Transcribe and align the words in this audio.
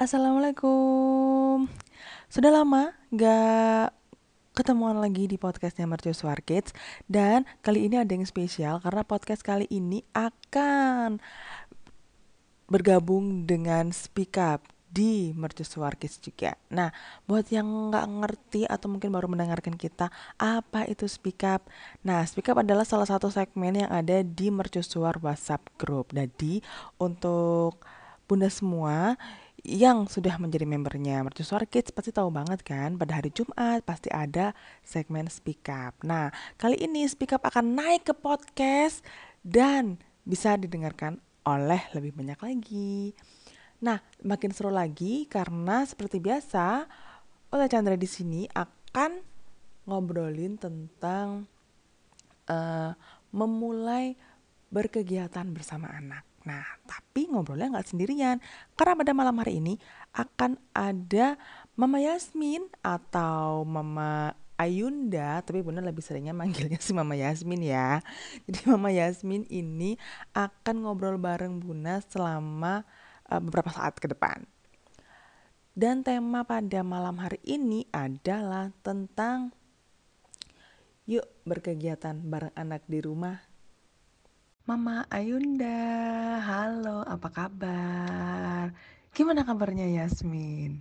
Assalamualaikum. 0.00 1.68
Sudah 2.32 2.48
lama 2.48 2.96
gak 3.12 3.92
ketemuan 4.56 4.96
lagi 4.96 5.28
di 5.28 5.36
podcastnya 5.36 5.84
Mercusuar 5.84 6.40
Kids 6.40 6.72
dan 7.04 7.44
kali 7.60 7.84
ini 7.84 8.00
ada 8.00 8.08
yang 8.08 8.24
spesial 8.24 8.80
karena 8.80 9.04
podcast 9.04 9.44
kali 9.44 9.68
ini 9.68 10.00
akan 10.16 11.20
bergabung 12.72 13.44
dengan 13.44 13.92
Speak 13.92 14.40
Up 14.40 14.64
di 14.88 15.36
Mercusuar 15.36 16.00
Kids 16.00 16.16
juga. 16.24 16.56
Nah, 16.72 16.96
buat 17.28 17.52
yang 17.52 17.92
nggak 17.92 18.06
ngerti 18.24 18.64
atau 18.64 18.88
mungkin 18.88 19.12
baru 19.12 19.28
mendengarkan 19.28 19.76
kita, 19.76 20.08
apa 20.40 20.88
itu 20.88 21.04
Speak 21.12 21.44
Up? 21.44 21.68
Nah, 22.00 22.24
Speak 22.24 22.48
Up 22.48 22.64
adalah 22.64 22.88
salah 22.88 23.04
satu 23.04 23.28
segmen 23.28 23.76
yang 23.76 23.92
ada 23.92 24.24
di 24.24 24.48
Mercusuar 24.48 25.20
WhatsApp 25.20 25.68
Group. 25.76 26.16
Jadi, 26.16 26.64
untuk 26.96 27.84
bunda 28.30 28.46
semua 28.46 29.18
yang 29.64 30.08
sudah 30.08 30.40
menjadi 30.40 30.64
membernya 30.64 31.20
Mercusuar 31.20 31.68
Kids 31.68 31.92
pasti 31.92 32.12
tahu 32.14 32.32
banget 32.32 32.64
kan 32.64 32.96
pada 32.96 33.20
hari 33.20 33.28
Jumat 33.28 33.84
pasti 33.84 34.08
ada 34.08 34.56
segmen 34.80 35.28
Speak 35.28 35.68
Up. 35.68 36.00
Nah, 36.00 36.32
kali 36.56 36.80
ini 36.80 37.04
Speak 37.04 37.36
Up 37.36 37.44
akan 37.44 37.76
naik 37.76 38.08
ke 38.08 38.14
podcast 38.16 39.04
dan 39.44 40.00
bisa 40.24 40.56
didengarkan 40.56 41.20
oleh 41.44 41.80
lebih 41.92 42.16
banyak 42.16 42.40
lagi. 42.40 43.12
Nah, 43.80 44.00
makin 44.24 44.52
seru 44.52 44.68
lagi 44.68 45.24
karena 45.24 45.84
seperti 45.88 46.20
biasa, 46.20 46.84
Ola 47.52 47.66
Chandra 47.68 47.96
di 47.96 48.08
sini 48.08 48.44
akan 48.52 49.24
ngobrolin 49.88 50.60
tentang 50.60 51.48
uh, 52.48 52.92
memulai 53.32 54.14
berkegiatan 54.70 55.48
bersama 55.50 55.90
anak. 55.90 56.29
Nah, 56.48 56.64
tapi 56.88 57.28
ngobrolnya 57.28 57.68
nggak 57.68 57.90
sendirian, 57.92 58.40
karena 58.72 58.96
pada 58.96 59.12
malam 59.12 59.36
hari 59.36 59.60
ini 59.60 59.76
akan 60.16 60.56
ada 60.72 61.36
Mama 61.76 62.00
Yasmin 62.00 62.64
atau 62.80 63.68
Mama 63.68 64.32
Ayunda, 64.60 65.40
tapi 65.40 65.64
Bunda 65.64 65.80
lebih 65.80 66.04
seringnya 66.04 66.36
manggilnya 66.36 66.76
si 66.84 66.92
Mama 66.92 67.16
Yasmin 67.16 67.64
ya. 67.64 68.04
Jadi 68.44 68.68
Mama 68.68 68.92
Yasmin 68.92 69.48
ini 69.48 69.96
akan 70.36 70.84
ngobrol 70.84 71.16
bareng 71.16 71.64
Bunda 71.64 72.04
selama 72.04 72.84
uh, 73.32 73.40
beberapa 73.40 73.72
saat 73.72 73.96
ke 73.96 74.12
depan. 74.12 74.44
Dan 75.72 76.04
tema 76.04 76.44
pada 76.44 76.84
malam 76.84 77.16
hari 77.16 77.40
ini 77.40 77.88
adalah 77.88 78.68
tentang 78.84 79.56
yuk 81.08 81.24
berkegiatan 81.48 82.20
bareng 82.20 82.52
anak 82.52 82.84
di 82.84 83.00
rumah. 83.00 83.49
Mama 84.70 85.02
Ayunda, 85.10 85.82
halo, 86.46 87.02
apa 87.02 87.26
kabar? 87.26 88.70
Gimana 89.10 89.42
kabarnya 89.42 89.82
Yasmin? 89.90 90.78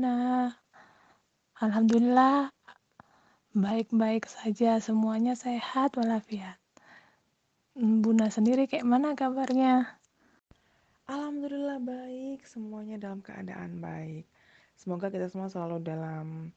Nah, 0.00 0.56
alhamdulillah 1.60 2.48
baik-baik 3.52 4.24
saja, 4.24 4.80
semuanya 4.80 5.36
sehat 5.36 6.00
walafiat. 6.00 6.56
Bunda 7.76 8.32
sendiri 8.32 8.64
kayak 8.64 8.88
mana 8.88 9.12
kabarnya? 9.12 9.84
Alhamdulillah 11.04 11.76
baik, 11.84 12.40
semuanya 12.48 12.96
dalam 12.96 13.20
keadaan 13.20 13.84
baik. 13.84 14.24
Semoga 14.80 15.12
kita 15.12 15.28
semua 15.28 15.52
selalu 15.52 15.84
dalam 15.84 16.56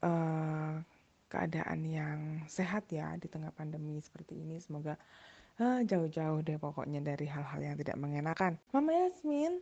uh, 0.00 0.80
keadaan 1.28 1.84
yang 1.84 2.18
sehat 2.48 2.88
ya 2.88 3.20
di 3.20 3.28
tengah 3.28 3.52
pandemi 3.52 4.00
seperti 4.00 4.40
ini. 4.40 4.56
Semoga 4.64 4.96
uh, 5.60 5.80
jauh-jauh 5.84 6.40
deh 6.44 6.58
pokoknya 6.60 7.00
dari 7.02 7.26
hal-hal 7.28 7.60
yang 7.60 7.76
tidak 7.76 7.96
mengenakan. 7.96 8.60
Mama 8.72 8.92
Yasmin, 8.92 9.60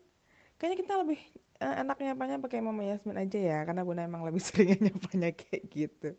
kayaknya 0.58 0.78
kita 0.82 0.94
lebih 1.02 1.20
uh, 1.62 1.74
enak 1.82 1.96
nyapanya 2.02 2.36
pakai 2.42 2.60
Mama 2.62 2.82
Yasmin 2.82 3.18
aja 3.18 3.38
ya, 3.38 3.58
karena 3.66 3.82
Bunda 3.86 4.06
emang 4.06 4.26
lebih 4.26 4.42
seringnya 4.46 4.90
nyapanya 4.90 5.30
kayak 5.34 5.64
gitu. 5.70 6.10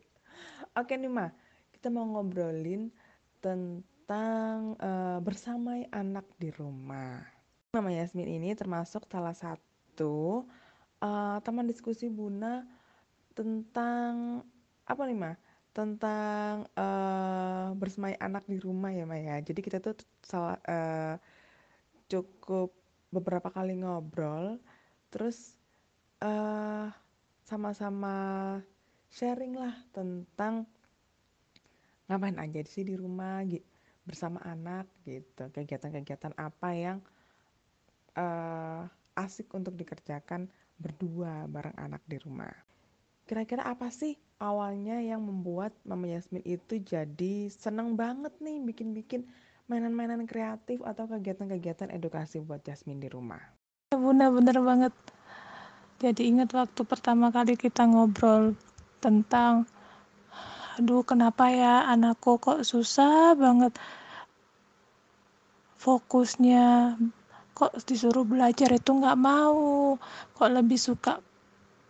Oke 0.76 0.96
nih 0.96 1.08
Ma, 1.08 1.32
kita 1.72 1.88
mau 1.88 2.04
ngobrolin 2.04 2.92
tentang 3.40 4.76
uh, 4.80 5.18
bersamai 5.20 5.88
anak 5.92 6.24
di 6.36 6.52
rumah. 6.52 7.24
Mama 7.72 7.92
Yasmin 7.92 8.40
ini 8.40 8.56
termasuk 8.56 9.04
salah 9.08 9.36
satu 9.36 10.44
uh, 11.00 11.36
teman 11.44 11.68
diskusi 11.68 12.08
Buna 12.08 12.64
tentang 13.36 14.40
apa 14.88 15.02
nih 15.04 15.18
Ma? 15.18 15.32
Tentang 15.76 16.64
uh, 16.72 17.76
bersemai 17.76 18.16
anak 18.16 18.48
di 18.48 18.56
rumah 18.56 18.88
ya 18.96 19.04
Ma 19.04 19.20
ya. 19.20 19.36
Jadi 19.44 19.60
kita 19.60 19.76
tuh 19.84 19.92
salah 20.24 20.56
uh, 20.64 21.20
cukup 22.08 22.72
beberapa 23.12 23.52
kali 23.52 23.84
ngobrol, 23.84 24.56
terus 25.12 25.52
uh, 26.24 26.88
sama-sama 27.44 28.16
sharing 29.12 29.52
lah 29.52 29.76
tentang 29.92 30.64
ngapain 32.08 32.38
aja 32.40 32.64
sih 32.64 32.86
di 32.86 32.94
rumah 32.96 33.42
bersama 34.06 34.38
anak 34.46 34.86
gitu 35.02 35.50
kegiatan-kegiatan 35.50 36.30
apa 36.38 36.68
yang 36.72 36.98
uh, 38.14 38.86
asik 39.18 39.50
untuk 39.52 39.74
dikerjakan 39.74 40.46
berdua 40.78 41.50
bareng 41.50 41.74
anak 41.74 42.02
di 42.06 42.16
rumah. 42.22 42.52
Kira-kira 43.26 43.66
apa 43.66 43.90
sih 43.90 44.14
awalnya 44.36 45.00
yang 45.00 45.24
membuat 45.24 45.72
Mama 45.82 46.12
Yasmin 46.12 46.44
itu 46.44 46.80
jadi 46.80 47.48
seneng 47.48 47.96
banget 47.96 48.36
nih 48.40 48.60
bikin-bikin 48.60 49.24
mainan-mainan 49.66 50.28
kreatif 50.28 50.78
atau 50.84 51.08
kegiatan-kegiatan 51.10 51.90
edukasi 51.90 52.38
buat 52.44 52.62
Yasmin 52.62 53.02
di 53.02 53.08
rumah? 53.10 53.40
Ya 53.90 53.98
bunda 53.98 54.30
bener 54.30 54.60
banget. 54.62 54.94
Jadi 55.96 56.28
ingat 56.28 56.52
waktu 56.52 56.84
pertama 56.84 57.32
kali 57.32 57.56
kita 57.56 57.88
ngobrol 57.88 58.52
tentang 59.00 59.64
aduh 60.76 61.00
kenapa 61.08 61.48
ya 61.48 61.88
anakku 61.88 62.36
kok 62.36 62.60
susah 62.60 63.32
banget 63.32 63.72
fokusnya 65.80 67.00
kok 67.56 67.72
disuruh 67.88 68.28
belajar 68.28 68.68
itu 68.76 68.92
nggak 68.92 69.16
mau 69.16 69.96
kok 70.36 70.52
lebih 70.52 70.76
suka 70.76 71.24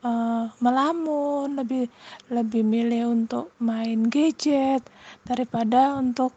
uh, 0.03 0.51
melamun 0.61 1.57
lebih 1.57 1.89
lebih 2.29 2.67
milih 2.67 3.12
untuk 3.12 3.55
main 3.62 4.09
gadget 4.11 4.84
daripada 5.25 5.97
untuk 5.97 6.34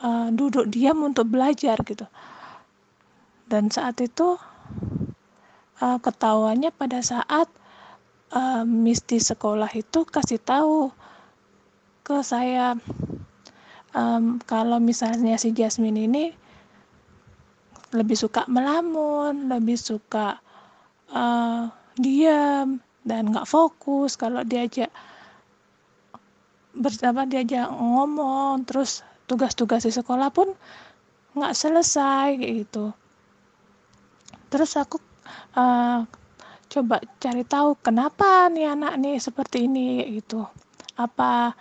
uh, 0.00 0.28
duduk 0.32 0.70
diam 0.70 1.02
untuk 1.04 1.28
belajar 1.28 1.76
gitu. 1.84 2.06
Dan 3.48 3.72
saat 3.72 3.96
itu 4.04 4.36
uh, 5.80 5.98
ketahuannya 5.98 6.70
pada 6.72 7.00
saat 7.00 7.48
uh, 8.32 8.62
Miss 8.64 9.04
di 9.04 9.20
sekolah 9.20 9.72
itu 9.72 10.04
kasih 10.04 10.40
tahu 10.40 10.92
ke 12.04 12.20
saya 12.24 12.76
um, 13.92 14.40
kalau 14.44 14.80
misalnya 14.80 15.36
si 15.36 15.52
Jasmine 15.52 16.08
ini 16.08 16.24
lebih 17.88 18.16
suka 18.20 18.44
melamun, 18.52 19.48
lebih 19.48 19.80
suka 19.80 20.36
uh, 21.08 21.72
diam 21.98 22.78
dan 23.02 23.30
nggak 23.30 23.48
fokus 23.48 24.14
kalau 24.14 24.46
diajak 24.46 24.90
bersama 26.78 27.26
diajak 27.26 27.66
ngomong 27.74 28.62
terus 28.62 29.02
tugas-tugas 29.26 29.84
di 29.84 29.92
sekolah 29.92 30.30
pun 30.30 30.54
nggak 31.36 31.54
selesai 31.54 32.38
gitu. 32.38 32.94
Terus 34.48 34.72
aku 34.80 34.96
uh, 35.58 36.06
coba 36.68 36.96
cari 37.20 37.44
tahu 37.44 37.76
kenapa 37.84 38.48
nih 38.48 38.72
anak 38.72 38.94
nih 38.96 39.16
seperti 39.20 39.68
ini 39.68 40.06
gitu. 40.16 40.46
Apa 40.96 41.52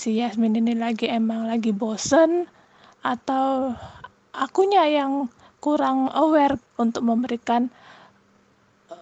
si 0.00 0.18
Yasmin 0.18 0.58
ini 0.58 0.74
lagi 0.74 1.06
emang 1.06 1.46
lagi 1.46 1.70
bosen 1.70 2.50
atau 3.06 3.70
akunya 4.34 4.88
yang 4.90 5.30
kurang 5.62 6.10
aware 6.10 6.58
untuk 6.80 7.06
memberikan 7.06 7.70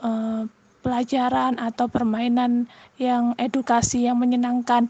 uh, 0.01 0.45
pelajaran 0.81 1.61
atau 1.61 1.87
permainan 1.87 2.69
yang 2.97 3.37
edukasi 3.37 4.09
yang 4.09 4.17
menyenangkan 4.17 4.89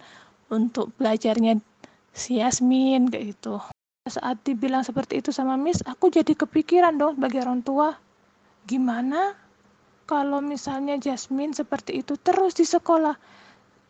untuk 0.51 0.95
belajarnya 0.99 1.59
si 2.11 2.43
Yasmin 2.43 3.11
kayak 3.11 3.39
gitu. 3.39 3.63
Saat 4.09 4.43
dibilang 4.43 4.83
seperti 4.83 5.23
itu 5.23 5.31
sama 5.31 5.55
Miss, 5.55 5.85
aku 5.87 6.11
jadi 6.11 6.35
kepikiran 6.35 6.99
dong 6.99 7.21
sebagai 7.21 7.47
orang 7.47 7.63
tua. 7.63 7.95
Gimana 8.67 9.35
kalau 10.11 10.43
misalnya 10.43 10.99
Jasmine 10.99 11.55
seperti 11.55 12.03
itu 12.03 12.19
terus 12.19 12.59
di 12.59 12.67
sekolah? 12.67 13.15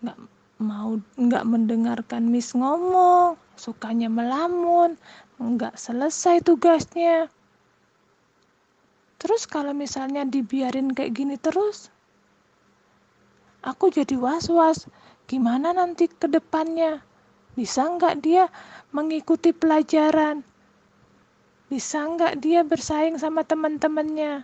Nggak 0.04 0.18
mau 0.60 1.00
nggak 1.16 1.44
mendengarkan 1.48 2.28
Miss 2.28 2.52
ngomong, 2.52 3.40
sukanya 3.56 4.12
melamun, 4.12 5.00
nggak 5.40 5.80
selesai 5.80 6.44
tugasnya. 6.44 7.32
Terus 9.20 9.44
kalau 9.44 9.76
misalnya 9.76 10.24
dibiarin 10.24 10.96
kayak 10.96 11.12
gini 11.12 11.36
terus, 11.36 11.92
aku 13.60 13.92
jadi 13.92 14.16
was-was. 14.16 14.88
Gimana 15.28 15.76
nanti 15.76 16.08
ke 16.08 16.26
depannya? 16.26 17.04
Bisa 17.54 17.86
nggak 17.86 18.24
dia 18.24 18.48
mengikuti 18.90 19.52
pelajaran? 19.52 20.42
bisa 21.70 22.02
nggak 22.02 22.42
dia 22.42 22.66
bersaing 22.66 23.14
sama 23.14 23.46
teman-temannya 23.46 24.42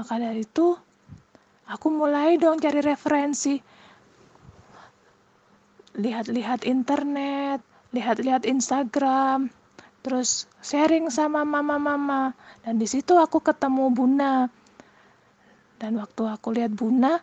maka 0.00 0.14
dari 0.16 0.48
itu 0.48 0.72
aku 1.68 1.92
mulai 1.92 2.40
dong 2.40 2.56
cari 2.56 2.80
referensi 2.80 3.60
lihat-lihat 5.92 6.64
internet 6.64 7.60
lihat-lihat 7.92 8.48
Instagram 8.48 9.52
terus 10.02 10.50
sharing 10.60 11.08
sama 11.08 11.46
mama-mama. 11.46 12.34
Dan 12.66 12.76
di 12.76 12.86
situ 12.90 13.14
aku 13.16 13.38
ketemu 13.38 13.88
Buna. 13.94 14.50
Dan 15.78 15.98
waktu 15.98 16.22
aku 16.26 16.54
lihat 16.54 16.74
Buna 16.74 17.18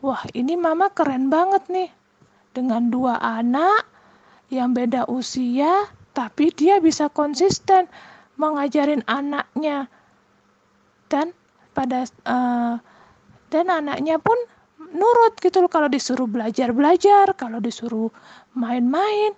wah 0.00 0.22
ini 0.32 0.56
mama 0.56 0.88
keren 0.90 1.28
banget 1.28 1.68
nih. 1.68 1.90
Dengan 2.56 2.88
dua 2.90 3.20
anak 3.20 3.86
yang 4.48 4.72
beda 4.72 5.06
usia 5.06 5.86
tapi 6.16 6.50
dia 6.50 6.82
bisa 6.82 7.12
konsisten 7.12 7.86
mengajarin 8.40 9.04
anaknya. 9.04 9.86
Dan 11.06 11.36
pada 11.76 12.08
uh, 12.26 12.80
dan 13.48 13.66
anaknya 13.68 14.18
pun 14.18 14.36
nurut 14.88 15.36
gitu 15.38 15.60
loh 15.60 15.70
kalau 15.70 15.86
disuruh 15.86 16.24
belajar 16.24 16.72
belajar 16.72 17.36
kalau 17.36 17.60
disuruh 17.60 18.08
main-main. 18.56 19.36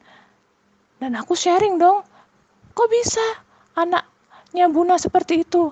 Dan 1.01 1.17
aku 1.17 1.33
sharing 1.35 1.81
dong 1.81 2.07
Kok 2.71 2.89
bisa 2.89 3.27
anaknya 3.75 4.71
Buna 4.71 4.95
seperti 4.97 5.43
itu? 5.43 5.71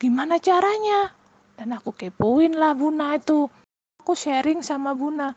Gimana 0.00 0.40
caranya? 0.40 1.12
Dan 1.54 1.76
aku 1.76 1.94
kepoin 1.94 2.56
lah 2.56 2.72
Buna 2.72 3.14
itu. 3.16 3.46
Aku 4.00 4.16
sharing 4.16 4.64
sama 4.64 4.96
Buna. 4.96 5.32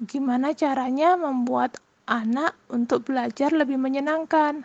Gimana 0.00 0.56
caranya 0.56 1.14
membuat 1.14 1.76
anak 2.08 2.56
untuk 2.72 3.06
belajar 3.06 3.52
lebih 3.52 3.76
menyenangkan. 3.76 4.64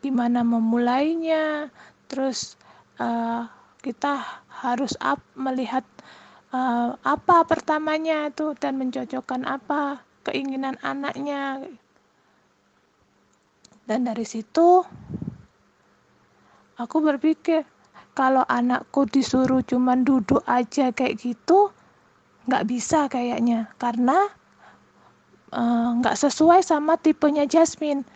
Gimana 0.00 0.40
memulainya. 0.42 1.68
Terus 2.08 2.56
uh, 2.98 3.46
kita 3.84 4.20
harus 4.48 4.96
up, 5.04 5.20
melihat 5.36 5.84
uh, 6.56 6.96
apa 7.04 7.44
pertamanya 7.44 8.32
itu 8.32 8.56
dan 8.56 8.80
mencocokkan 8.80 9.44
apa 9.44 10.00
keinginan 10.24 10.80
anaknya 10.80 11.60
dan 13.84 14.08
dari 14.08 14.24
situ 14.24 14.80
aku 16.80 16.96
berpikir 17.04 17.68
kalau 18.14 18.46
anakku 18.46 19.04
disuruh 19.10 19.60
cuman 19.66 20.06
duduk 20.06 20.40
aja 20.46 20.94
kayak 20.94 21.18
gitu 21.18 21.74
nggak 22.46 22.64
bisa 22.70 23.10
kayaknya. 23.10 23.68
Karena 23.76 24.30
eh, 25.50 25.88
nggak 26.00 26.16
uh, 26.16 26.20
sesuai 26.22 26.62
sama 26.62 26.94
tipenya 26.96 27.44
Jasmine. 27.44 28.06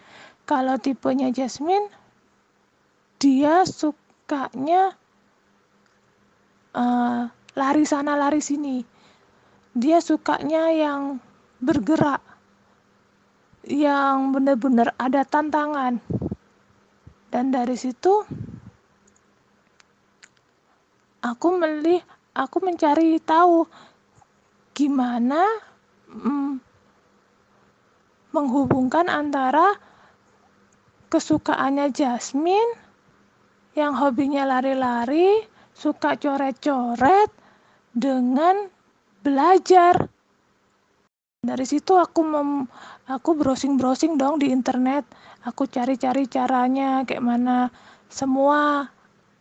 Kalau 0.49 0.81
tipenya 0.81 1.29
Jasmine 1.35 1.91
dia 3.19 3.67
sukanya 3.67 4.95
uh, 6.79 7.27
lari 7.59 7.85
sana 7.85 8.15
lari 8.15 8.39
sini. 8.39 8.87
Dia 9.75 9.99
sukanya 9.99 10.71
yang 10.71 11.19
bergerak 11.59 12.23
yang 13.69 14.33
benar-benar 14.33 14.97
ada 14.97 15.23
tantangan. 15.29 16.01
Dan 17.29 17.53
dari 17.53 17.77
situ 17.77 18.25
aku 21.21 21.49
melih 21.61 22.01
aku 22.33 22.65
mencari 22.65 23.21
tahu 23.21 23.69
gimana 24.73 25.45
mm, 26.09 26.53
menghubungkan 28.33 29.13
antara 29.13 29.77
kesukaannya 31.13 31.93
Jasmine 31.93 32.73
yang 33.77 33.95
hobinya 33.95 34.43
lari-lari, 34.43 35.45
suka 35.71 36.19
coret-coret 36.19 37.31
dengan 37.95 38.67
belajar 39.23 40.11
dari 41.49 41.65
situ 41.65 41.97
aku 41.97 42.21
mem, 42.27 42.69
aku 43.09 43.33
browsing-browsing 43.39 44.21
dong 44.21 44.37
di 44.43 44.53
internet. 44.53 45.09
Aku 45.49 45.65
cari-cari 45.65 46.29
caranya 46.29 47.09
kayak 47.09 47.25
mana 47.25 47.73
semua 48.13 48.91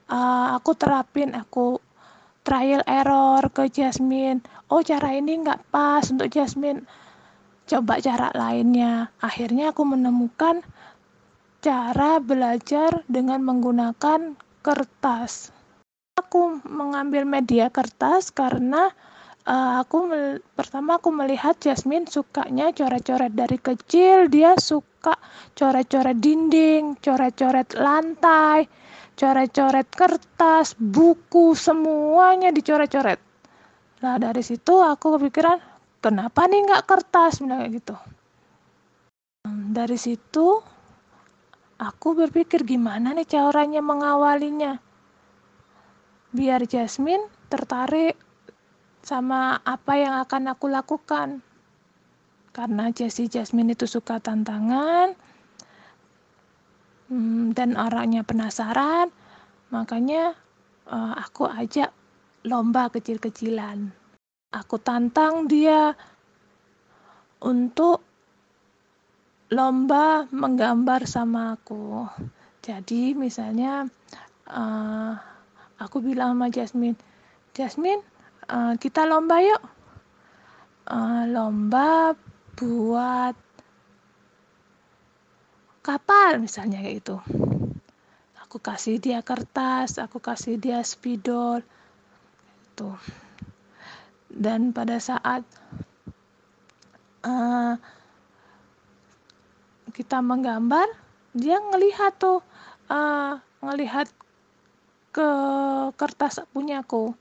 uh, 0.08 0.48
aku 0.56 0.72
terapin. 0.78 1.36
Aku 1.36 1.84
trial 2.48 2.86
error 2.88 3.44
ke 3.52 3.68
Jasmine. 3.68 4.40
Oh 4.72 4.80
cara 4.80 5.20
ini 5.20 5.42
nggak 5.44 5.68
pas 5.74 6.08
untuk 6.08 6.32
Jasmine. 6.32 6.88
Coba 7.68 8.00
cara 8.00 8.32
lainnya. 8.32 9.12
Akhirnya 9.20 9.76
aku 9.76 9.84
menemukan 9.84 10.64
cara 11.60 12.24
belajar 12.24 13.04
dengan 13.12 13.44
menggunakan 13.44 14.40
kertas. 14.64 15.52
Aku 16.16 16.64
mengambil 16.64 17.28
media 17.28 17.68
kertas 17.68 18.32
karena 18.32 18.96
uh, 19.48 19.82
aku 19.82 20.12
pertama 20.54 21.00
aku 21.00 21.10
melihat 21.16 21.56
Jasmine 21.58 22.06
sukanya 22.12 22.76
coret-coret 22.76 23.32
dari 23.32 23.58
kecil. 23.58 24.28
Dia 24.28 24.60
suka 24.60 25.16
coret-coret 25.56 26.20
dinding 26.20 27.00
coret-coret 27.00 27.72
lantai 27.80 28.68
coret-coret 29.18 29.90
kertas 29.90 30.78
buku 30.78 31.58
semuanya 31.58 32.54
dicoret-coret. 32.54 33.18
Nah 34.06 34.16
dari 34.22 34.46
situ 34.46 34.78
aku 34.78 35.18
kepikiran 35.18 35.58
kenapa 36.06 36.46
nih 36.46 36.62
nggak 36.70 36.86
kertas? 36.86 37.42
Bilang 37.42 37.66
kayak 37.66 37.74
gitu. 37.82 37.96
Hmm, 39.50 39.74
dari 39.74 39.98
situ 39.98 40.62
aku 41.82 42.08
berpikir 42.14 42.62
gimana 42.62 43.18
nih 43.18 43.26
caranya 43.26 43.82
mengawalinya. 43.82 44.78
Biar 46.30 46.62
Jasmine 46.70 47.26
tertarik 47.50 48.27
sama 49.07 49.63
apa 49.63 49.95
yang 49.95 50.19
akan 50.19 50.51
aku 50.51 50.68
lakukan. 50.68 51.39
Karena 52.51 52.92
Jessie 52.92 53.31
Jasmine 53.31 53.71
itu 53.71 53.88
suka 53.88 54.19
tantangan 54.19 55.15
hmm, 57.07 57.56
dan 57.56 57.80
orangnya 57.80 58.28
penasaran, 58.28 59.07
makanya 59.71 60.35
uh, 60.92 61.16
aku 61.16 61.47
ajak 61.47 61.95
lomba 62.44 62.92
kecil-kecilan. 62.92 63.95
Aku 64.52 64.76
tantang 64.76 65.47
dia 65.47 65.95
untuk 67.40 68.04
lomba 69.47 70.28
menggambar 70.35 71.07
sama 71.07 71.56
aku. 71.56 72.04
Jadi 72.59 73.16
misalnya 73.16 73.87
uh, 74.52 75.16
aku 75.80 76.04
bilang 76.04 76.35
sama 76.35 76.52
Jasmine, 76.52 76.99
Jasmine 77.56 78.17
uh, 78.51 78.73
kita 78.80 79.07
lomba 79.07 79.39
yuk. 79.44 79.63
Uh, 80.87 81.27
lomba 81.27 82.16
buat 82.56 83.35
kapal 85.87 86.44
misalnya 86.44 86.83
kayak 86.83 86.99
itu 86.99 87.16
aku 88.44 88.59
kasih 88.59 88.99
dia 88.99 89.23
kertas 89.23 89.99
aku 90.04 90.19
kasih 90.19 90.59
dia 90.59 90.83
spidol 90.83 91.63
itu 92.63 92.92
dan 94.27 94.75
pada 94.75 94.99
saat 94.99 95.47
uh, 97.23 97.80
kita 99.95 100.19
menggambar 100.19 100.92
dia 101.31 101.56
ngelihat 101.56 102.16
tuh 102.19 102.44
uh, 102.92 103.39
ngelihat 103.63 104.11
ke 105.16 105.30
kertas 105.95 106.44
punyaku 106.51 107.16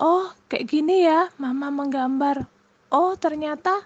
oh 0.00 0.32
kayak 0.48 0.68
gini 0.68 1.04
ya 1.04 1.28
mama 1.36 1.68
menggambar. 1.68 2.46
Oh 2.92 3.16
ternyata 3.16 3.84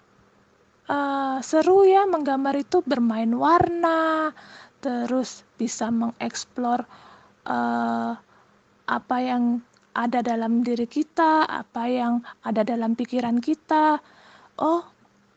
uh, 0.90 1.38
seru 1.42 1.86
ya 1.86 2.06
menggambar 2.06 2.54
itu 2.58 2.82
bermain 2.82 3.30
warna 3.34 4.30
terus 4.82 5.42
bisa 5.58 5.90
mengeksplor 5.90 6.86
uh, 7.46 8.12
apa 8.86 9.16
yang 9.18 9.62
ada 9.96 10.20
dalam 10.20 10.60
diri 10.60 10.84
kita 10.84 11.48
apa 11.48 11.88
yang 11.88 12.20
ada 12.44 12.62
dalam 12.62 12.94
pikiran 12.94 13.40
kita. 13.40 13.98
Oh 14.60 14.84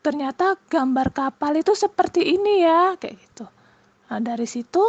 ternyata 0.00 0.56
gambar 0.68 1.12
kapal 1.12 1.60
itu 1.60 1.72
seperti 1.76 2.24
ini 2.36 2.64
ya 2.64 2.94
kayak 3.00 3.16
gitu. 3.20 3.46
Nah 4.10 4.20
dari 4.20 4.46
situ 4.48 4.84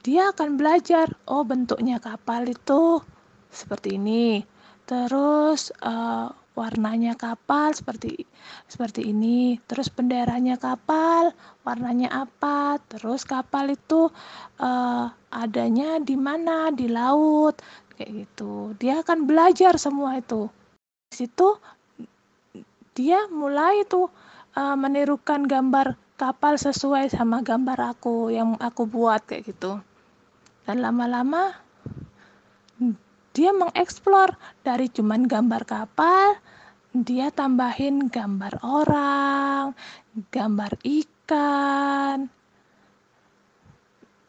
dia 0.00 0.32
akan 0.32 0.56
belajar 0.56 1.12
oh 1.28 1.44
bentuknya 1.44 2.00
kapal 2.00 2.48
itu 2.48 3.04
seperti 3.50 3.98
ini. 3.98 4.46
Terus 4.86 5.70
uh, 5.82 6.30
warnanya 6.58 7.14
kapal 7.14 7.74
seperti 7.74 8.26
seperti 8.66 9.10
ini. 9.10 9.58
Terus 9.66 9.90
benderanya 9.90 10.58
kapal 10.58 11.34
warnanya 11.62 12.10
apa? 12.10 12.78
Terus 12.90 13.22
kapal 13.22 13.74
itu 13.74 14.10
uh, 14.62 15.06
adanya 15.30 16.02
di 16.02 16.16
mana? 16.18 16.74
Di 16.74 16.90
laut 16.90 17.60
kayak 17.94 18.26
gitu. 18.26 18.74
Dia 18.78 19.02
akan 19.04 19.28
belajar 19.28 19.78
semua 19.78 20.18
itu. 20.18 20.50
Di 21.10 21.26
situ 21.26 21.58
dia 22.94 23.30
mulai 23.30 23.86
tuh 23.86 24.10
uh, 24.58 24.74
menirukan 24.74 25.46
gambar 25.46 25.94
kapal 26.20 26.60
sesuai 26.60 27.08
sama 27.08 27.40
gambar 27.40 27.96
aku 27.96 28.28
yang 28.28 28.58
aku 28.60 28.84
buat 28.84 29.24
kayak 29.24 29.56
gitu 29.56 29.80
dan 30.68 30.84
lama-lama 30.84 31.56
dia 33.40 33.56
mengeksplor 33.56 34.36
dari 34.60 34.92
cuman 34.92 35.24
gambar 35.24 35.64
kapal 35.64 36.36
dia 36.92 37.32
tambahin 37.32 38.12
gambar 38.12 38.60
orang, 38.60 39.72
gambar 40.28 40.74
ikan, 40.84 42.26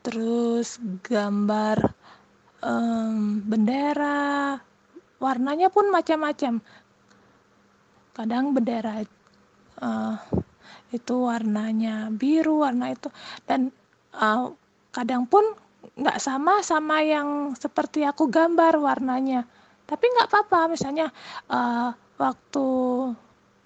terus 0.06 0.78
gambar 1.04 1.92
um, 2.64 3.42
bendera, 3.44 4.62
warnanya 5.20 5.74
pun 5.74 5.90
macam-macam. 5.92 6.64
Kadang 8.16 8.54
bendera 8.56 9.02
uh, 9.82 10.16
itu 10.94 11.16
warnanya 11.18 12.14
biru, 12.14 12.64
warna 12.64 12.94
itu, 12.94 13.10
dan 13.44 13.74
uh, 14.16 14.54
kadang 14.94 15.26
pun 15.26 15.44
nggak 15.82 16.18
sama 16.22 16.62
sama 16.62 17.02
yang 17.02 17.54
seperti 17.58 18.06
aku 18.06 18.30
gambar 18.30 18.78
warnanya. 18.78 19.46
Tapi 19.86 20.06
nggak 20.08 20.30
apa-apa, 20.32 20.72
misalnya 20.72 21.12
uh, 21.52 21.92
waktu 22.22 22.68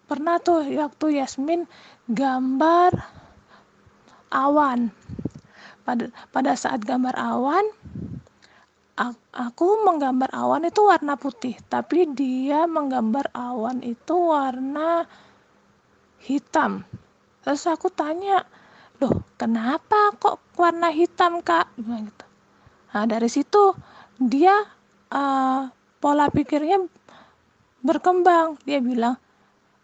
pernah 0.05 0.37
tuh 0.39 0.63
waktu 0.63 1.19
Yasmin 1.19 1.65
gambar 2.07 2.93
awan 4.29 4.93
pada 5.85 6.09
pada 6.29 6.53
saat 6.53 6.81
gambar 6.81 7.13
awan 7.17 7.65
aku 9.35 9.83
menggambar 9.83 10.31
awan 10.31 10.63
itu 10.69 10.81
warna 10.87 11.19
putih 11.19 11.57
tapi 11.67 12.07
dia 12.15 12.63
menggambar 12.63 13.27
awan 13.35 13.83
itu 13.83 14.15
warna 14.15 15.03
hitam 16.23 16.87
terus 17.43 17.67
aku 17.67 17.91
tanya 17.91 18.47
loh 19.01 19.25
kenapa 19.35 20.15
kok 20.15 20.39
warna 20.55 20.91
hitam 20.91 21.41
kak 21.41 21.71
gitu 21.79 22.25
nah 22.95 23.03
dari 23.03 23.27
situ 23.27 23.75
dia 24.15 24.63
uh, 25.11 25.67
pola 25.99 26.29
pikirnya 26.31 26.85
berkembang. 27.85 28.57
Dia 28.65 28.81
bilang, 28.81 29.21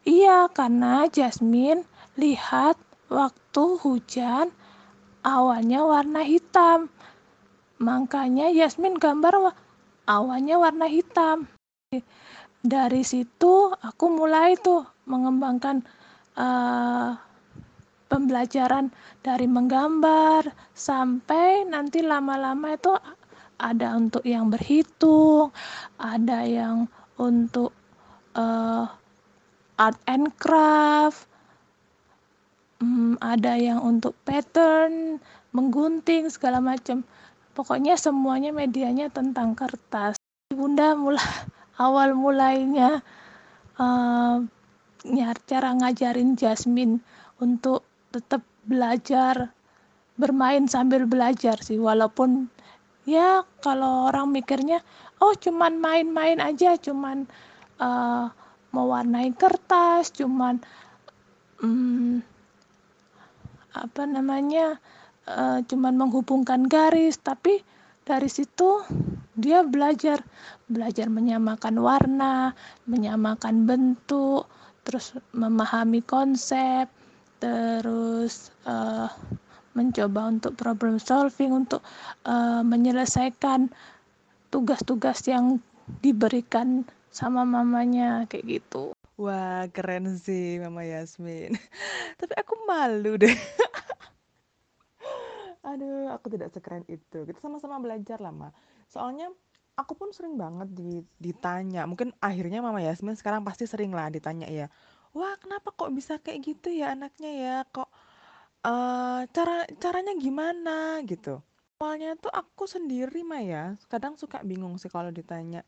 iya 0.01 0.49
karena 0.49 1.05
Jasmine 1.05 1.85
lihat 2.17 2.77
waktu 3.13 3.63
hujan 3.81 4.49
awannya 5.21 5.81
warna 5.85 6.21
hitam. 6.25 6.89
Makanya 7.81 8.53
Yasmin 8.53 8.97
gambar 8.97 9.53
awannya 10.05 10.55
warna 10.57 10.85
hitam. 10.85 11.49
Dari 12.61 13.01
situ 13.01 13.73
aku 13.73 14.05
mulai 14.13 14.53
tuh 14.61 14.85
mengembangkan 15.09 15.81
uh, 16.37 17.17
pembelajaran 18.11 18.91
dari 19.23 19.47
menggambar 19.47 20.51
sampai 20.75 21.63
nanti 21.63 22.03
lama-lama 22.03 22.75
itu 22.75 22.91
ada 23.55 23.95
untuk 23.95 24.27
yang 24.27 24.51
berhitung, 24.51 25.55
ada 25.95 26.43
yang 26.43 26.91
untuk 27.15 27.71
uh, 28.35 28.89
art 29.79 29.99
and 30.11 30.27
craft, 30.35 31.29
hmm, 32.83 33.15
ada 33.23 33.55
yang 33.55 33.79
untuk 33.79 34.17
pattern, 34.27 35.21
menggunting 35.55 36.27
segala 36.27 36.59
macam. 36.59 37.07
Pokoknya 37.55 37.95
semuanya 37.95 38.51
medianya 38.51 39.07
tentang 39.13 39.55
kertas. 39.55 40.17
Bunda 40.51 40.97
mulai 40.97 41.23
awal 41.85 42.17
mulainya 42.17 42.99
uh, 43.79 44.41
cara 45.47 45.69
ngajarin 45.77 46.37
Jasmine 46.37 47.01
untuk 47.41 47.90
tetap 48.11 48.43
belajar 48.67 49.49
bermain 50.19 50.67
sambil 50.67 51.07
belajar 51.07 51.57
sih. 51.63 51.79
Walaupun 51.79 52.51
ya 53.09 53.41
kalau 53.65 54.13
orang 54.13 54.29
mikirnya 54.29 54.83
oh 55.17 55.33
cuman 55.33 55.81
main-main 55.81 56.37
aja 56.37 56.77
cuman 56.77 57.25
uh, 57.81 58.29
mewarnai 58.71 59.35
kertas, 59.35 60.15
cuman 60.15 60.63
um, 61.59 62.23
apa 63.71 64.03
namanya, 64.03 64.79
uh, 65.27 65.59
cuman 65.63 65.95
menghubungkan 65.95 66.67
garis, 66.67 67.19
tapi 67.19 67.63
dari 68.03 68.27
situ 68.27 68.83
dia 69.35 69.63
belajar 69.63 70.23
belajar 70.67 71.07
menyamakan 71.07 71.79
warna, 71.79 72.51
menyamakan 72.87 73.67
bentuk, 73.67 74.47
terus 74.83 75.15
memahami 75.35 76.03
konsep, 76.03 76.87
terus 77.41 78.53
uh, 78.69 79.09
mencoba 79.73 80.29
untuk 80.29 80.53
problem 80.53 81.01
solving 81.01 81.65
untuk 81.65 81.81
uh, 82.29 82.61
menyelesaikan 82.61 83.73
tugas-tugas 84.53 85.25
yang 85.25 85.57
diberikan 86.05 86.85
sama 87.09 87.43
mamanya 87.43 88.29
kayak 88.29 88.61
gitu. 88.61 88.93
Wah, 89.19 89.67
keren 89.73 90.17
sih 90.17 90.61
Mama 90.61 90.85
Yasmin. 90.85 91.57
Tapi 92.19 92.33
aku 92.37 92.53
malu 92.69 93.17
deh. 93.19 93.33
Aduh, 95.69 96.09
aku 96.09 96.33
tidak 96.33 96.49
sekeren 96.49 96.81
itu. 96.89 97.21
Kita 97.27 97.37
sama-sama 97.37 97.77
belajar 97.77 98.17
lah, 98.17 98.33
Ma. 98.33 98.49
Soalnya 98.89 99.29
aku 99.77 99.93
pun 99.93 100.09
sering 100.09 100.41
banget 100.41 100.73
ditanya. 101.21 101.85
Mungkin 101.85 102.17
akhirnya 102.17 102.65
Mama 102.65 102.81
Yasmin 102.81 103.13
sekarang 103.13 103.45
pasti 103.45 103.69
sering 103.69 103.93
lah 103.93 104.09
ditanya 104.09 104.49
ya. 104.49 104.67
Wah, 105.11 105.35
kenapa 105.41 105.75
kok 105.75 105.91
bisa 105.91 106.13
kayak 106.23 106.39
gitu 106.47 106.67
ya 106.71 106.95
anaknya 106.95 107.29
ya? 107.43 107.55
Kok 107.67 107.89
uh, 108.67 109.21
cara 109.35 109.67
caranya 109.83 110.13
gimana 110.15 110.71
gitu? 111.09 111.43
Awalnya 111.81 112.15
tuh 112.23 112.31
aku 112.31 112.63
sendiri 112.69 113.19
mah 113.25 113.41
ya, 113.43 113.63
kadang 113.91 114.13
suka 114.21 114.37
bingung 114.45 114.77
sih 114.81 114.87
kalau 114.95 115.11
ditanya 115.11 115.61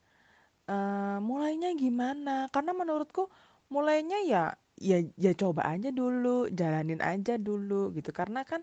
uh, 0.72 1.20
mulainya 1.30 1.70
gimana? 1.76 2.48
Karena 2.54 2.72
menurutku 2.78 3.28
mulainya 3.74 4.18
ya 4.32 4.44
ya 4.80 4.98
ya 5.20 5.32
coba 5.42 5.62
aja 5.74 5.90
dulu, 5.92 6.48
jalanin 6.60 7.02
aja 7.04 7.34
dulu 7.42 7.92
gitu. 7.98 8.10
Karena 8.16 8.44
kan 8.48 8.62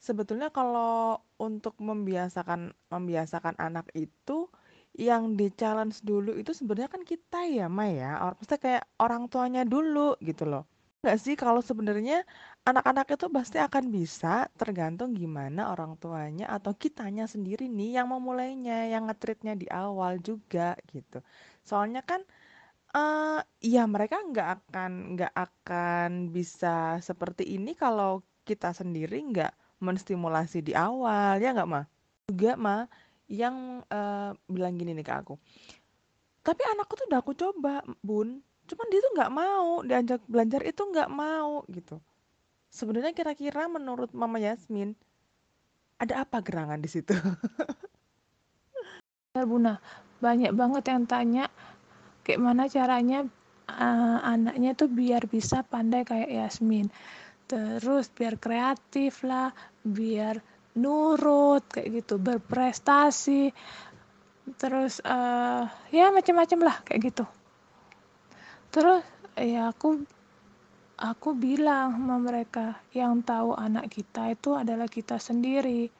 sebetulnya 0.00 0.48
kalau 0.54 1.20
untuk 1.40 1.74
membiasakan 1.80 2.72
membiasakan 2.92 3.56
anak 3.60 3.86
itu 3.96 4.48
yang 4.96 5.34
di-challenge 5.38 6.04
dulu 6.04 6.36
itu 6.36 6.52
sebenarnya 6.52 6.90
kan 6.92 7.02
kita 7.02 7.48
ya, 7.48 7.66
Mai 7.72 7.96
ya. 7.96 8.20
Or 8.24 8.36
maksudnya 8.36 8.60
kayak 8.60 8.84
orang 9.00 9.22
tuanya 9.32 9.62
dulu 9.64 10.16
gitu 10.20 10.44
loh. 10.44 10.64
Enggak 11.02 11.18
sih 11.18 11.34
kalau 11.34 11.58
sebenarnya 11.58 12.22
anak-anak 12.62 13.18
itu 13.18 13.26
pasti 13.26 13.58
akan 13.58 13.90
bisa 13.90 14.46
tergantung 14.54 15.18
gimana 15.18 15.74
orang 15.74 15.98
tuanya 15.98 16.46
atau 16.46 16.78
kitanya 16.78 17.26
sendiri 17.26 17.66
nih 17.66 17.98
yang 17.98 18.06
memulainya, 18.14 18.86
yang 18.86 19.10
ngetritnya 19.10 19.58
di 19.58 19.66
awal 19.66 20.22
juga 20.22 20.78
gitu. 20.94 21.18
Soalnya 21.66 22.06
kan 22.06 22.22
uh, 22.94 23.40
ya 23.58 23.82
mereka 23.88 24.16
nggak 24.22 24.48
akan 24.62 24.90
nggak 25.18 25.34
akan 25.34 26.10
bisa 26.30 27.02
seperti 27.02 27.50
ini 27.56 27.74
kalau 27.74 28.22
kita 28.46 28.70
sendiri 28.70 29.16
nggak 29.32 29.52
menstimulasi 29.82 30.62
di 30.62 30.72
awal 30.76 31.42
ya 31.42 31.50
nggak 31.50 31.70
mah 31.70 31.84
juga 32.30 32.54
mah 32.54 32.86
yang 33.32 33.80
uh, 33.88 34.36
bilang 34.44 34.76
gini 34.76 34.92
nih 34.92 35.06
ke 35.08 35.14
aku 35.16 35.34
tapi 36.44 36.60
anakku 36.68 36.92
tuh 37.00 37.08
udah 37.08 37.20
aku 37.24 37.32
coba 37.32 37.80
bun 38.04 38.44
cuman 38.68 38.86
dia 38.92 39.00
tuh 39.00 39.12
nggak 39.16 39.32
mau 39.32 39.80
diajak 39.80 40.20
belajar 40.28 40.60
itu 40.68 40.82
nggak 40.84 41.08
mau 41.08 41.64
gitu 41.72 41.96
sebenarnya 42.68 43.16
kira-kira 43.16 43.68
menurut 43.72 44.12
Mama 44.12 44.36
Yasmin 44.36 44.92
ada 46.02 46.26
apa 46.26 46.42
gerangan 46.42 46.82
di 46.82 46.90
situ? 46.90 47.14
Ya 49.32 49.48
Buna, 49.48 49.80
banyak 50.20 50.52
banget 50.52 50.92
yang 50.92 51.08
tanya 51.08 51.48
kayak 52.20 52.36
mana 52.36 52.68
caranya 52.68 53.24
uh, 53.64 54.20
anaknya 54.20 54.76
tuh 54.76 54.92
biar 54.92 55.24
bisa 55.24 55.64
pandai 55.64 56.04
kayak 56.04 56.28
Yasmin. 56.28 56.92
Terus 57.48 58.12
biar 58.12 58.36
kreatif 58.36 59.24
lah, 59.24 59.48
biar 59.80 60.36
nurut 60.78 61.64
kayak 61.68 62.02
gitu, 62.02 62.16
berprestasi. 62.20 63.52
Terus 64.58 64.98
uh, 65.04 65.64
ya 65.94 66.10
macam-macam 66.10 66.58
lah 66.66 66.76
kayak 66.84 67.00
gitu. 67.12 67.24
Terus 68.72 69.04
ya 69.36 69.72
aku 69.72 70.02
aku 71.02 71.34
bilang 71.34 71.98
sama 71.98 72.16
mereka 72.22 72.78
yang 72.94 73.26
tahu 73.26 73.58
anak 73.58 73.90
kita 73.90 74.32
itu 74.32 74.54
adalah 74.54 74.86
kita 74.86 75.18
sendiri 75.18 75.90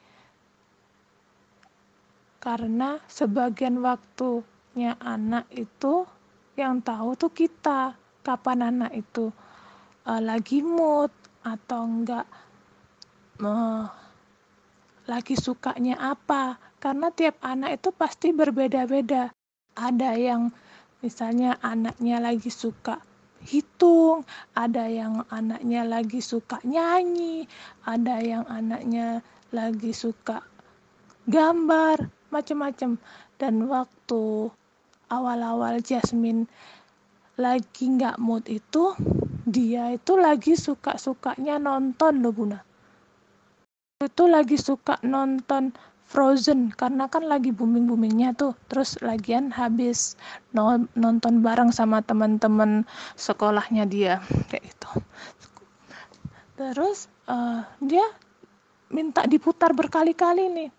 karena 2.42 2.98
sebagian 3.06 3.78
waktunya 3.82 4.98
anak 4.98 5.46
itu 5.54 6.02
yang 6.58 6.82
tahu 6.82 7.14
tuh 7.14 7.30
kita 7.30 7.94
kapan 8.26 8.74
anak 8.74 8.92
itu 8.98 9.30
uh, 10.06 10.22
lagi 10.22 10.58
mood 10.62 11.10
atau 11.42 11.82
enggak 11.86 12.26
uh, 13.42 13.86
lagi 15.10 15.34
sukanya 15.34 15.98
apa 15.98 16.58
karena 16.78 17.10
tiap 17.10 17.38
anak 17.42 17.82
itu 17.82 17.90
pasti 17.94 18.30
berbeda-beda 18.30 19.34
ada 19.74 20.10
yang 20.14 20.52
misalnya 21.02 21.58
anaknya 21.64 22.22
lagi 22.22 22.52
suka 22.52 23.02
hitung, 23.42 24.22
ada 24.54 24.86
yang 24.86 25.26
anaknya 25.28 25.82
lagi 25.82 26.22
suka 26.22 26.62
nyanyi, 26.62 27.46
ada 27.82 28.22
yang 28.22 28.46
anaknya 28.46 29.20
lagi 29.50 29.90
suka 29.90 30.46
gambar, 31.26 32.06
macam-macam. 32.30 32.96
Dan 33.36 33.66
waktu 33.66 34.48
awal-awal 35.10 35.82
Jasmine 35.82 36.46
lagi 37.34 37.84
nggak 37.90 38.22
mood 38.22 38.46
itu, 38.46 38.94
dia 39.42 39.90
itu 39.90 40.14
lagi 40.14 40.54
suka-sukanya 40.54 41.58
nonton 41.58 42.22
loh 42.22 42.30
Buna. 42.30 42.71
Itu 44.02 44.26
lagi 44.26 44.58
suka 44.58 44.98
nonton 45.06 45.70
Frozen 46.10 46.74
karena 46.76 47.08
kan 47.08 47.24
lagi 47.24 47.54
booming-boomingnya 47.54 48.34
tuh. 48.34 48.52
Terus 48.68 48.98
lagian 49.00 49.54
habis 49.54 50.18
nonton 50.98 51.40
bareng 51.40 51.70
sama 51.70 52.02
teman-teman 52.02 52.84
sekolahnya 53.14 53.86
dia 53.86 54.18
kayak 54.50 54.66
itu 54.74 54.92
terus 56.62 57.10
uh, 57.26 57.66
dia 57.82 58.04
minta 58.92 59.26
diputar 59.26 59.74
berkali-kali 59.74 60.46
nih. 60.52 60.70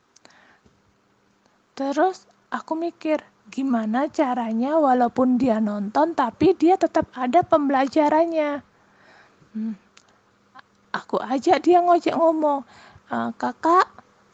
Terus 1.74 2.30
aku 2.54 2.78
mikir 2.78 3.20
gimana 3.50 4.08
caranya 4.08 4.78
walaupun 4.80 5.36
dia 5.36 5.60
nonton 5.60 6.16
tapi 6.16 6.56
dia 6.56 6.80
tetap 6.80 7.10
ada 7.18 7.44
pembelajarannya? 7.44 8.64
Hmm. 9.54 9.78
aku 10.94 11.22
ajak 11.22 11.62
dia 11.62 11.78
ngojek 11.78 12.18
ngomong 12.18 12.66
uh, 13.14 13.30
kakak 13.38 13.86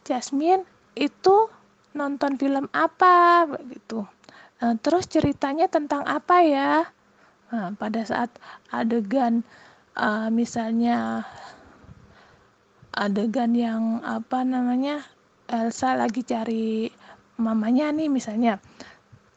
Jasmine 0.07 0.63
itu 0.95 1.51
nonton 1.91 2.39
film 2.39 2.71
apa 2.71 3.43
begitu 3.51 4.07
nah, 4.63 4.75
terus 4.79 5.09
ceritanya 5.11 5.67
tentang 5.67 6.07
apa 6.07 6.37
ya? 6.45 6.87
Nah, 7.49 7.73
pada 7.75 8.05
saat 8.05 8.29
adegan 8.71 9.41
uh, 9.97 10.29
misalnya 10.31 11.27
adegan 12.93 13.57
yang 13.57 14.05
apa 14.05 14.45
namanya 14.45 15.01
Elsa 15.49 15.97
lagi 15.97 16.21
cari 16.21 16.93
mamanya 17.41 17.89
nih 17.89 18.05
misalnya 18.05 18.61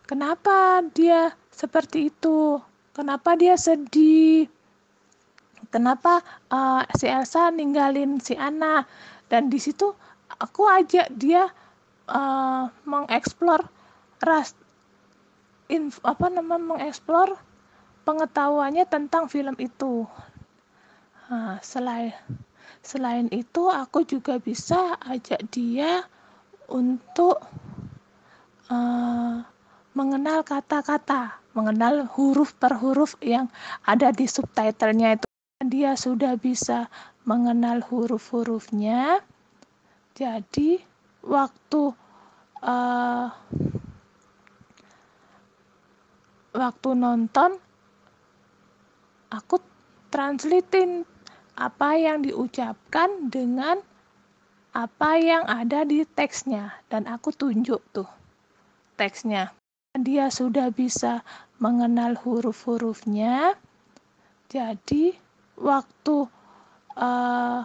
kenapa 0.05 0.85
dia 0.93 1.33
seperti 1.49 2.13
itu? 2.13 2.61
Kenapa 2.93 3.33
dia 3.41 3.57
sedih? 3.57 4.45
Kenapa 5.73 6.21
uh, 6.53 6.85
si 6.93 7.09
Elsa 7.09 7.49
ninggalin 7.49 8.21
si 8.21 8.37
Anna 8.37 8.85
dan 9.33 9.49
di 9.49 9.57
situ 9.57 9.97
aku 10.37 10.69
ajak 10.69 11.09
dia 11.17 11.49
uh, 12.13 12.69
mengeksplor 12.85 13.65
ras 14.21 14.53
inf, 15.73 15.97
apa 16.05 16.29
namanya 16.29 16.77
mengeksplor 16.77 17.41
pengetahuannya 18.05 18.85
tentang 18.85 19.33
film 19.33 19.57
itu. 19.57 20.05
Nah, 21.33 21.57
selain 21.65 22.13
selain 22.85 23.33
itu 23.33 23.73
aku 23.73 24.05
juga 24.05 24.37
bisa 24.37 25.01
ajak 25.01 25.41
dia 25.49 26.05
untuk 26.69 27.41
uh, 28.69 29.41
mengenal 29.97 30.45
kata-kata, 30.45 31.41
mengenal 31.57 32.05
huruf 32.13 32.53
per 32.61 32.77
huruf 32.77 33.17
yang 33.25 33.49
ada 33.89 34.13
di 34.13 34.29
subtitlenya 34.29 35.17
itu. 35.17 35.27
Dia 35.63 35.97
sudah 35.97 36.37
bisa 36.37 36.91
mengenal 37.23 37.83
huruf-hurufnya, 37.87 39.23
jadi 40.13 40.83
waktu 41.23 41.95
uh, 42.63 43.29
waktu 46.53 46.91
nonton 46.93 47.57
aku 49.33 49.57
translatein 50.13 51.09
apa 51.57 51.97
yang 51.97 52.21
diucapkan 52.21 53.33
dengan 53.33 53.81
apa 54.73 55.21
yang 55.21 55.45
ada 55.49 55.85
di 55.85 56.05
teksnya 56.05 56.81
dan 56.89 57.05
aku 57.09 57.33
tunjuk 57.33 57.81
tuh 57.93 58.09
teksnya. 58.97 59.53
Dia 59.93 60.33
sudah 60.33 60.73
bisa 60.73 61.21
mengenal 61.61 62.17
huruf-hurufnya 62.17 63.57
jadi 64.49 65.17
waktu 65.57 66.29
uh, 66.97 67.63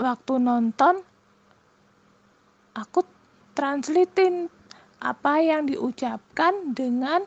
waktu 0.00 0.34
nonton 0.42 1.04
aku 2.74 3.06
translatein 3.52 4.48
apa 5.02 5.42
yang 5.42 5.66
diucapkan 5.66 6.72
dengan 6.72 7.26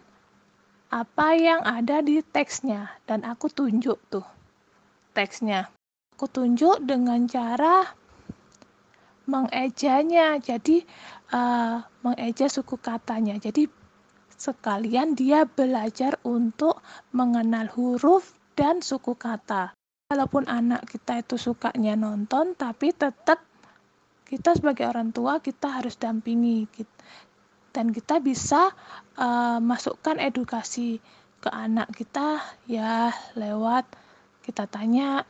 apa 0.92 1.36
yang 1.36 1.60
ada 1.64 2.00
di 2.00 2.24
teksnya. 2.24 2.88
Dan 3.04 3.28
aku 3.28 3.52
tunjuk 3.52 4.00
tuh 4.08 4.26
teksnya. 5.12 5.68
Aku 6.16 6.32
tunjuk 6.32 6.80
dengan 6.88 7.28
cara 7.28 7.84
mengejanya. 9.28 10.40
Jadi 10.40 10.88
uh, 11.36 11.84
mengeja 12.00 12.48
suku 12.48 12.80
katanya. 12.80 13.36
Jadi 13.36 13.68
sekalian 14.36 15.16
dia 15.16 15.44
belajar 15.48 16.20
untuk 16.24 16.80
mengenal 17.16 17.72
huruf 17.72 18.35
dan 18.56 18.80
suku 18.80 19.14
kata. 19.20 19.76
Walaupun 20.10 20.48
anak 20.48 20.88
kita 20.88 21.20
itu 21.22 21.36
sukanya 21.36 22.00
nonton 22.00 22.56
tapi 22.56 22.96
tetap 22.96 23.44
kita 24.26 24.58
sebagai 24.58 24.90
orang 24.90 25.14
tua 25.14 25.38
kita 25.38 25.82
harus 25.82 25.98
dampingi 26.02 26.66
dan 27.76 27.92
kita 27.94 28.24
bisa 28.24 28.74
uh, 29.20 29.60
masukkan 29.62 30.18
edukasi 30.18 31.04
ke 31.44 31.50
anak 31.52 31.92
kita 31.94 32.42
ya 32.66 33.14
lewat 33.38 33.86
kita 34.42 34.66
tanya 34.66 35.28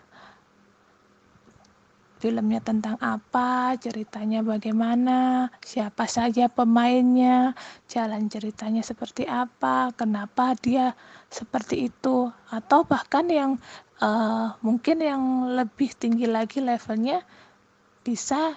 filmnya 2.19 2.63
tentang 2.63 2.95
apa, 3.03 3.75
ceritanya 3.75 4.39
bagaimana, 4.41 5.51
siapa 5.61 6.07
saja 6.07 6.47
pemainnya, 6.47 7.53
jalan 7.91 8.31
ceritanya 8.31 8.81
seperti 8.81 9.27
apa, 9.27 9.91
kenapa 9.93 10.55
dia 10.57 10.95
seperti 11.27 11.91
itu, 11.91 12.31
atau 12.49 12.87
bahkan 12.87 13.27
yang 13.27 13.51
uh, 13.99 14.55
mungkin 14.63 15.03
yang 15.03 15.23
lebih 15.55 15.91
tinggi 15.95 16.25
lagi 16.27 16.63
levelnya 16.63 17.21
bisa 18.05 18.55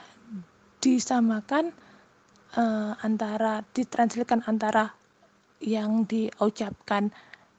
disamakan 0.78 1.74
uh, 2.54 2.94
antara 3.02 3.66
ditranslitkan 3.74 4.46
antara 4.46 4.94
yang 5.58 6.06
diucapkan 6.06 7.10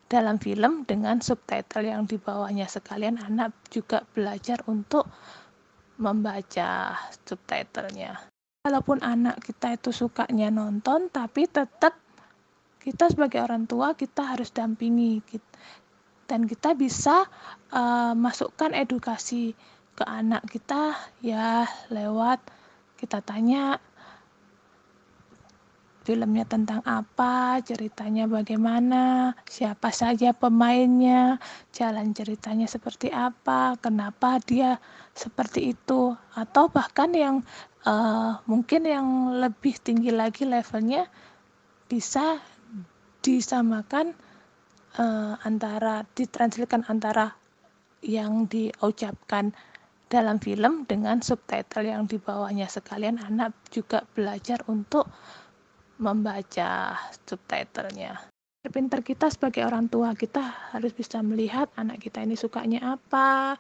dalam 0.10 0.42
film 0.42 0.90
dengan 0.90 1.22
subtitle 1.22 1.86
yang 1.86 2.10
di 2.10 2.18
bawahnya 2.18 2.66
sekalian 2.66 3.22
anak 3.22 3.54
juga 3.70 4.02
belajar 4.16 4.66
untuk 4.66 5.06
membaca 6.00 6.96
subtitlenya. 7.28 8.18
Walaupun 8.64 9.04
anak 9.04 9.44
kita 9.44 9.76
itu 9.76 9.92
sukanya 9.92 10.48
nonton, 10.52 11.12
tapi 11.12 11.48
tetap 11.48 11.96
kita 12.80 13.12
sebagai 13.12 13.44
orang 13.44 13.68
tua 13.68 13.92
kita 13.94 14.24
harus 14.36 14.56
dampingi 14.56 15.20
dan 16.26 16.48
kita 16.48 16.78
bisa 16.78 17.28
uh, 17.76 18.16
masukkan 18.16 18.72
edukasi 18.72 19.52
ke 20.00 20.04
anak 20.08 20.48
kita 20.48 20.96
ya 21.20 21.68
lewat 21.92 22.40
kita 22.96 23.20
tanya 23.20 23.84
filmnya 26.10 26.42
tentang 26.42 26.82
apa, 26.90 27.62
ceritanya 27.62 28.26
bagaimana, 28.26 29.38
siapa 29.46 29.94
saja 29.94 30.34
pemainnya, 30.34 31.38
jalan 31.70 32.18
ceritanya 32.18 32.66
seperti 32.66 33.14
apa, 33.14 33.78
kenapa 33.78 34.42
dia 34.42 34.82
seperti 35.14 35.78
itu, 35.78 36.18
atau 36.34 36.66
bahkan 36.74 37.14
yang 37.14 37.46
uh, 37.86 38.42
mungkin 38.50 38.90
yang 38.90 39.38
lebih 39.38 39.78
tinggi 39.78 40.10
lagi 40.10 40.50
levelnya 40.50 41.06
bisa 41.86 42.42
disamakan 43.22 44.18
uh, 44.98 45.38
antara 45.46 46.10
ditranslitkan 46.18 46.90
antara 46.90 47.38
yang 48.02 48.50
diucapkan 48.50 49.54
dalam 50.10 50.42
film 50.42 50.90
dengan 50.90 51.22
subtitle 51.22 51.86
yang 51.86 52.10
di 52.10 52.18
bawahnya. 52.18 52.66
Sekalian 52.66 53.22
anak 53.22 53.54
juga 53.70 54.02
belajar 54.18 54.66
untuk 54.66 55.06
membaca 56.00 56.96
subtitlenya. 57.28 58.16
Pinter 58.60 59.04
kita 59.04 59.32
sebagai 59.32 59.64
orang 59.64 59.88
tua 59.88 60.16
kita 60.16 60.72
harus 60.76 60.92
bisa 60.96 61.24
melihat 61.24 61.72
anak 61.80 62.04
kita 62.04 62.24
ini 62.24 62.36
sukanya 62.36 62.96
apa, 62.96 63.56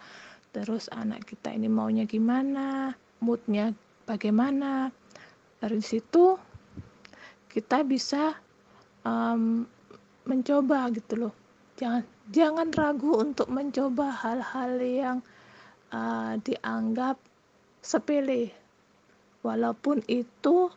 terus 0.51 0.91
anak 0.91 1.23
kita 1.23 1.51
ini 1.55 1.67
maunya 1.71 2.03
gimana, 2.03 2.95
moodnya 3.23 3.75
bagaimana. 4.07 4.91
Dari 5.59 5.79
situ 5.83 6.35
kita 7.51 7.83
bisa 7.83 8.35
um, 9.03 9.63
mencoba 10.27 10.87
gitu 10.95 11.27
loh. 11.27 11.33
Jangan 11.79 12.03
jangan 12.29 12.67
ragu 12.75 13.23
untuk 13.23 13.47
mencoba 13.47 14.11
hal-hal 14.13 14.73
yang 14.83 15.17
uh, 15.95 16.35
dianggap 16.43 17.15
sepele, 17.79 18.51
walaupun 19.41 20.03
itu 20.11 20.67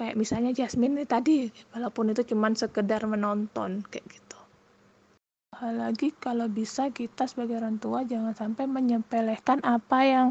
kayak 0.00 0.16
misalnya 0.16 0.56
Jasmine 0.56 1.04
nih 1.04 1.08
tadi 1.08 1.36
walaupun 1.76 2.16
itu 2.16 2.32
cuma 2.32 2.48
sekedar 2.56 3.04
menonton 3.04 3.84
kayak 3.84 4.08
gitu 4.08 4.38
hal 5.60 5.76
lagi 5.76 6.16
kalau 6.16 6.48
bisa 6.48 6.88
kita 6.88 7.28
sebagai 7.28 7.60
orang 7.60 7.76
tua 7.76 8.08
jangan 8.08 8.32
sampai 8.32 8.64
menyepelekan 8.64 9.60
apa 9.60 9.98
yang 10.08 10.28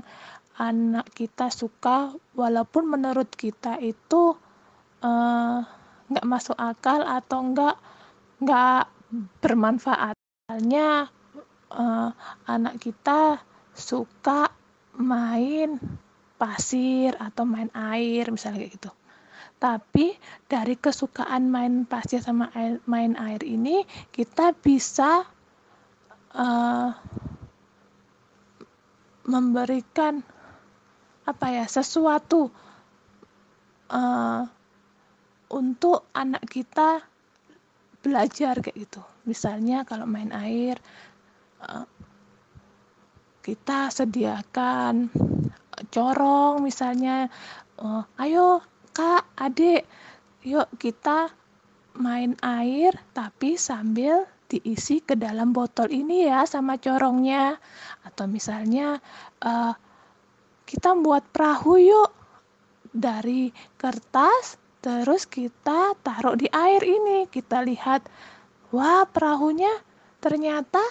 anak 0.58 1.06
kita 1.14 1.54
suka 1.54 2.12
walaupun 2.34 2.90
menurut 2.90 3.30
kita 3.32 3.78
itu 3.78 4.36
uh, 5.06 5.60
nggak 6.10 6.28
masuk 6.28 6.58
akal 6.58 7.06
atau 7.06 7.40
nggak 7.54 7.76
nggak 8.44 8.84
bermanfaat. 9.40 10.16
Misalnya 10.18 11.08
uh, 11.72 12.10
anak 12.50 12.82
kita 12.82 13.40
suka 13.72 14.50
main 14.98 15.80
pasir 16.36 17.14
atau 17.16 17.46
main 17.46 17.70
air 17.72 18.28
misalnya 18.34 18.66
kayak 18.66 18.74
gitu. 18.76 18.92
Tapi 19.60 20.16
dari 20.48 20.80
kesukaan 20.80 21.52
main 21.52 21.84
pasir 21.84 22.24
sama 22.24 22.48
air, 22.56 22.80
main 22.88 23.20
air 23.20 23.44
ini 23.44 23.84
kita 24.16 24.56
bisa 24.56 25.28
uh, 26.32 26.90
memberikan 29.28 30.24
apa 31.28 31.46
ya 31.52 31.66
sesuatu 31.68 32.50
uh, 33.92 34.42
untuk 35.52 36.08
anak 36.16 36.42
kita 36.48 37.04
belajar 38.00 38.64
kayak 38.64 38.88
gitu. 38.88 39.04
Misalnya 39.28 39.84
kalau 39.84 40.08
main 40.08 40.32
air 40.32 40.80
uh, 41.62 41.84
kita 43.44 43.92
sediakan 43.92 45.12
corong 45.92 46.60
misalnya 46.64 47.32
ayo 48.20 48.60
kak 49.00 49.24
adik 49.40 49.88
yuk 50.44 50.68
kita 50.76 51.32
main 51.96 52.36
air 52.44 52.92
tapi 53.16 53.56
sambil 53.56 54.28
diisi 54.52 55.00
ke 55.00 55.16
dalam 55.16 55.56
botol 55.56 55.88
ini 55.88 56.28
ya 56.28 56.44
sama 56.44 56.76
corongnya. 56.76 57.56
Atau 58.04 58.28
misalnya 58.28 59.00
uh, 59.40 59.72
kita 60.68 61.00
buat 61.00 61.24
perahu 61.32 61.80
yuk 61.80 62.12
dari 62.92 63.56
kertas 63.80 64.60
terus 64.84 65.24
kita 65.24 65.96
taruh 66.04 66.36
di 66.36 66.52
air 66.52 66.84
ini. 66.84 67.24
Kita 67.32 67.64
lihat 67.64 68.04
wah 68.76 69.08
perahunya 69.08 69.72
ternyata 70.20 70.84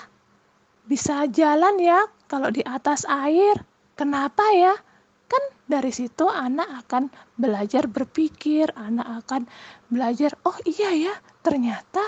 bisa 0.88 1.28
jalan 1.28 1.76
ya 1.76 2.08
kalau 2.24 2.48
di 2.48 2.64
atas 2.64 3.04
air. 3.04 3.60
Kenapa 3.98 4.48
ya 4.56 4.87
kan 5.28 5.42
dari 5.68 5.92
situ 5.92 6.24
anak 6.26 6.88
akan 6.88 7.12
belajar 7.36 7.84
berpikir, 7.86 8.72
anak 8.74 9.24
akan 9.24 9.44
belajar, 9.92 10.32
oh 10.48 10.56
iya 10.64 10.90
ya, 10.96 11.14
ternyata 11.44 12.00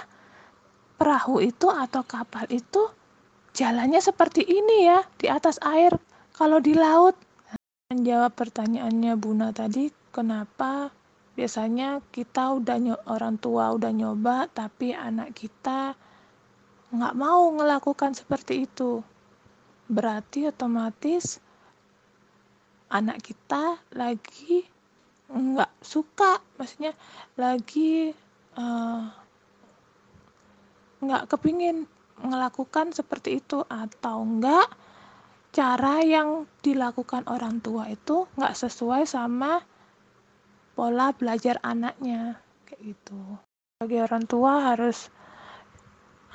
perahu 0.97 1.45
itu 1.45 1.69
atau 1.69 2.01
kapal 2.05 2.49
itu 2.49 2.89
jalannya 3.53 4.01
seperti 4.01 4.45
ini 4.45 4.89
ya 4.89 5.05
di 5.21 5.29
atas 5.29 5.61
air. 5.61 5.93
Kalau 6.33 6.57
di 6.57 6.73
laut, 6.73 7.13
menjawab 7.93 8.33
pertanyaannya 8.33 9.13
Buna 9.21 9.53
tadi, 9.53 9.93
kenapa 10.09 10.89
biasanya 11.37 12.01
kita 12.13 12.57
udah 12.59 13.01
orang 13.09 13.41
tua 13.41 13.73
udah 13.73 13.93
nyoba 13.95 14.51
tapi 14.53 14.93
anak 14.93 15.33
kita 15.33 15.95
nggak 16.91 17.15
mau 17.17 17.49
melakukan 17.55 18.13
seperti 18.13 18.67
itu. 18.67 19.01
Berarti 19.91 20.51
otomatis 20.51 21.39
anak 22.91 23.23
kita 23.23 23.79
lagi 23.95 24.67
nggak 25.31 25.71
suka 25.79 26.43
maksudnya 26.59 26.91
lagi 27.39 28.11
uh, 28.59 29.07
nggak 31.01 31.31
kepingin 31.31 31.87
melakukan 32.21 32.93
seperti 32.93 33.41
itu 33.41 33.65
atau 33.65 34.27
enggak 34.27 34.69
cara 35.51 36.03
yang 36.05 36.47
dilakukan 36.63 37.27
orang 37.27 37.59
tua 37.63 37.91
itu 37.91 38.29
nggak 38.37 38.55
sesuai 38.55 39.09
sama 39.09 39.63
pola 40.77 41.11
belajar 41.17 41.59
anaknya 41.65 42.39
kayak 42.69 42.95
gitu. 42.95 43.21
Bagi 43.81 43.99
orang 43.99 44.25
tua 44.29 44.73
harus 44.75 45.09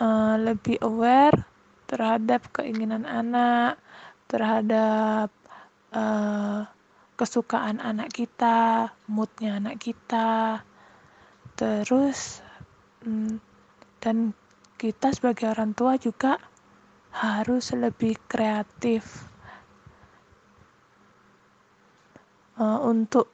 uh, 0.01 0.35
lebih 0.35 0.81
aware 0.83 1.45
terhadap 1.85 2.49
keinginan 2.51 3.05
anak 3.05 3.77
terhadap 4.25 5.29
uh, 5.95 6.67
kesukaan 7.15 7.79
anak 7.79 8.11
kita, 8.11 8.91
moodnya 9.07 9.63
anak 9.63 9.79
kita, 9.79 10.59
terus 11.55 12.43
um, 13.07 13.39
dan 14.03 14.35
kita 14.75 15.15
sebagai 15.15 15.55
orang 15.55 15.71
tua 15.71 15.95
juga 15.95 16.35
harus 17.15 17.71
lebih 17.71 18.19
kreatif 18.27 19.31
uh, 22.59 22.79
untuk 22.83 23.31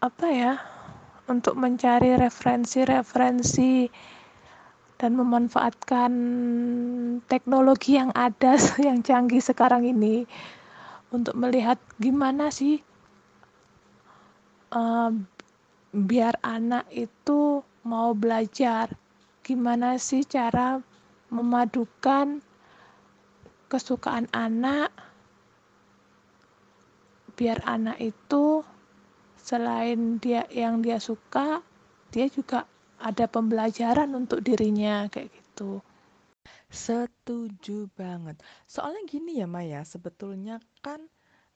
apa 0.00 0.26
ya 0.32 0.54
untuk 1.28 1.60
mencari 1.60 2.16
referensi-referensi 2.16 3.92
dan 4.98 5.14
memanfaatkan 5.14 6.12
teknologi 7.28 8.00
yang 8.00 8.10
ada 8.16 8.56
yang 8.86 9.04
canggih 9.04 9.44
sekarang 9.44 9.84
ini 9.84 10.24
untuk 11.08 11.34
melihat 11.36 11.80
gimana 11.96 12.52
sih 12.52 12.84
uh, 14.72 15.10
biar 15.92 16.36
anak 16.44 16.84
itu 16.92 17.64
mau 17.88 18.12
belajar 18.12 18.92
gimana 19.40 19.96
sih 19.96 20.20
cara 20.28 20.76
memadukan 21.32 22.44
kesukaan 23.72 24.28
anak 24.36 24.92
biar 27.36 27.64
anak 27.64 27.96
itu 28.02 28.60
selain 29.40 30.20
dia 30.20 30.44
yang 30.52 30.84
dia 30.84 31.00
suka 31.00 31.64
dia 32.12 32.28
juga 32.28 32.68
ada 33.00 33.24
pembelajaran 33.24 34.10
untuk 34.12 34.44
dirinya 34.44 35.08
kayak 35.08 35.32
gitu 35.32 35.80
Setuju 36.68 37.88
banget. 37.96 38.36
Soalnya 38.68 39.00
gini 39.08 39.40
ya 39.40 39.48
Maya, 39.48 39.80
sebetulnya 39.88 40.60
kan 40.84 41.00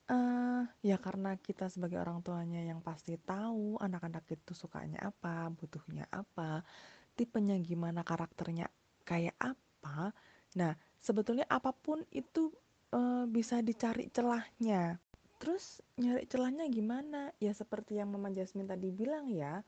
uh, 0.09 0.65
ya 0.81 0.97
karena 0.97 1.37
kita 1.37 1.69
sebagai 1.69 2.01
orang 2.01 2.25
tuanya 2.25 2.65
yang 2.65 2.81
pasti 2.81 3.21
tahu 3.21 3.77
anak-anak 3.77 4.25
itu 4.33 4.57
sukanya 4.57 5.13
apa, 5.13 5.53
butuhnya 5.53 6.09
apa, 6.09 6.65
tipenya 7.13 7.61
gimana, 7.61 8.01
karakternya 8.01 8.73
kayak 9.05 9.37
apa. 9.37 10.17
Nah, 10.57 10.73
sebetulnya 10.97 11.45
apa 11.49 11.77
pun 11.77 12.01
itu 12.09 12.49
uh, 12.97 13.29
bisa 13.29 13.61
dicari 13.61 14.09
celahnya. 14.09 14.97
Terus 15.37 15.83
nyari 15.99 16.25
celahnya 16.31 16.65
gimana? 16.71 17.35
Ya 17.43 17.53
seperti 17.53 17.99
yang 18.01 18.15
Mama 18.15 18.31
Jasmine 18.33 18.69
tadi 18.71 18.89
bilang 18.95 19.29
ya, 19.29 19.61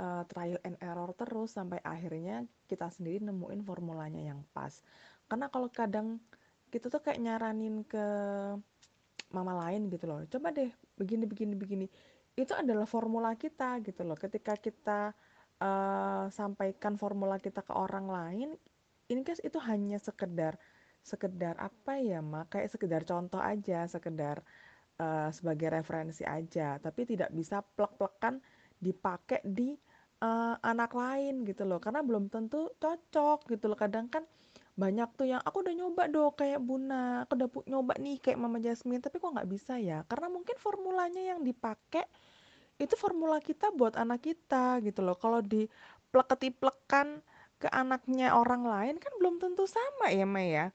uh, 0.00 0.22
trial 0.30 0.58
and 0.64 0.78
error 0.80 1.10
terus 1.14 1.54
sampai 1.54 1.82
akhirnya 1.82 2.46
kita 2.70 2.88
sendiri 2.90 3.22
nemuin 3.22 3.60
formulanya 3.62 4.34
yang 4.34 4.40
pas. 4.54 4.72
Karena 5.28 5.50
kalau 5.52 5.68
kadang 5.68 6.22
kita 6.72 6.88
tuh 6.88 7.00
kayak 7.00 7.20
nyaranin 7.20 7.84
ke 7.84 8.06
mama 9.28 9.52
lain 9.68 9.92
gitu 9.92 10.08
loh 10.08 10.24
coba 10.24 10.54
deh 10.54 10.70
begini 10.96 11.24
begini 11.28 11.54
begini. 11.54 11.86
Itu 12.38 12.54
adalah 12.54 12.86
formula 12.86 13.34
kita 13.34 13.82
gitu 13.84 14.06
loh. 14.06 14.16
Ketika 14.16 14.56
kita 14.56 15.12
uh, 15.62 16.26
sampaikan 16.30 16.94
formula 16.94 17.36
kita 17.38 17.62
ke 17.66 17.74
orang 17.74 18.06
lain 18.08 18.48
ini 19.08 19.20
guys 19.24 19.40
itu 19.42 19.56
hanya 19.64 19.98
sekedar 19.98 20.56
sekedar 21.00 21.56
apa 21.56 21.96
ya 21.98 22.20
mak 22.20 22.52
kayak 22.52 22.68
sekedar 22.68 23.02
contoh 23.08 23.40
aja 23.40 23.88
sekedar 23.88 24.44
uh, 25.00 25.30
sebagai 25.32 25.72
referensi 25.72 26.22
aja 26.26 26.76
tapi 26.76 27.08
tidak 27.08 27.32
bisa 27.32 27.64
plek-plekan 27.64 28.42
dipakai 28.78 29.40
di 29.42 29.74
uh, 30.22 30.54
anak 30.62 30.92
lain 30.94 31.46
gitu 31.46 31.62
loh 31.66 31.78
karena 31.82 32.00
belum 32.02 32.30
tentu 32.30 32.70
cocok 32.78 33.48
gitu 33.50 33.70
loh. 33.70 33.78
Kadang 33.78 34.06
kan 34.10 34.24
banyak 34.78 35.10
tuh 35.18 35.26
yang 35.26 35.42
aku 35.42 35.66
udah 35.66 35.74
nyoba 35.74 36.06
dong 36.06 36.30
kayak 36.38 36.62
Buna 36.62 37.26
aku 37.26 37.34
udah 37.34 37.48
nyoba 37.66 37.98
nih 37.98 38.22
kayak 38.22 38.38
Mama 38.38 38.62
Jasmine 38.62 39.02
tapi 39.02 39.18
kok 39.18 39.34
nggak 39.34 39.50
bisa 39.50 39.74
ya? 39.82 40.06
Karena 40.06 40.30
mungkin 40.30 40.54
formulanya 40.58 41.22
yang 41.34 41.42
dipakai 41.42 42.06
itu 42.78 42.94
formula 42.94 43.42
kita 43.42 43.74
buat 43.74 43.98
anak 43.98 44.22
kita 44.22 44.78
gitu 44.86 45.02
loh. 45.02 45.18
Kalau 45.18 45.42
di 45.42 45.66
pleketi-plekan 46.14 47.20
ke 47.58 47.66
anaknya 47.74 48.38
orang 48.38 48.62
lain 48.62 48.94
kan 49.02 49.10
belum 49.18 49.42
tentu 49.42 49.66
sama 49.66 50.14
ya 50.14 50.22
Maya 50.22 50.46
ya. 50.46 50.66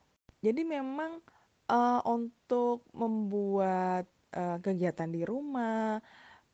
Jadi 0.43 0.67
memang 0.67 1.23
uh, 1.71 2.03
untuk 2.03 2.84
membuat 2.91 4.03
uh, 4.36 4.60
kegiatan 4.60 5.08
di 5.08 5.23
rumah 5.23 6.03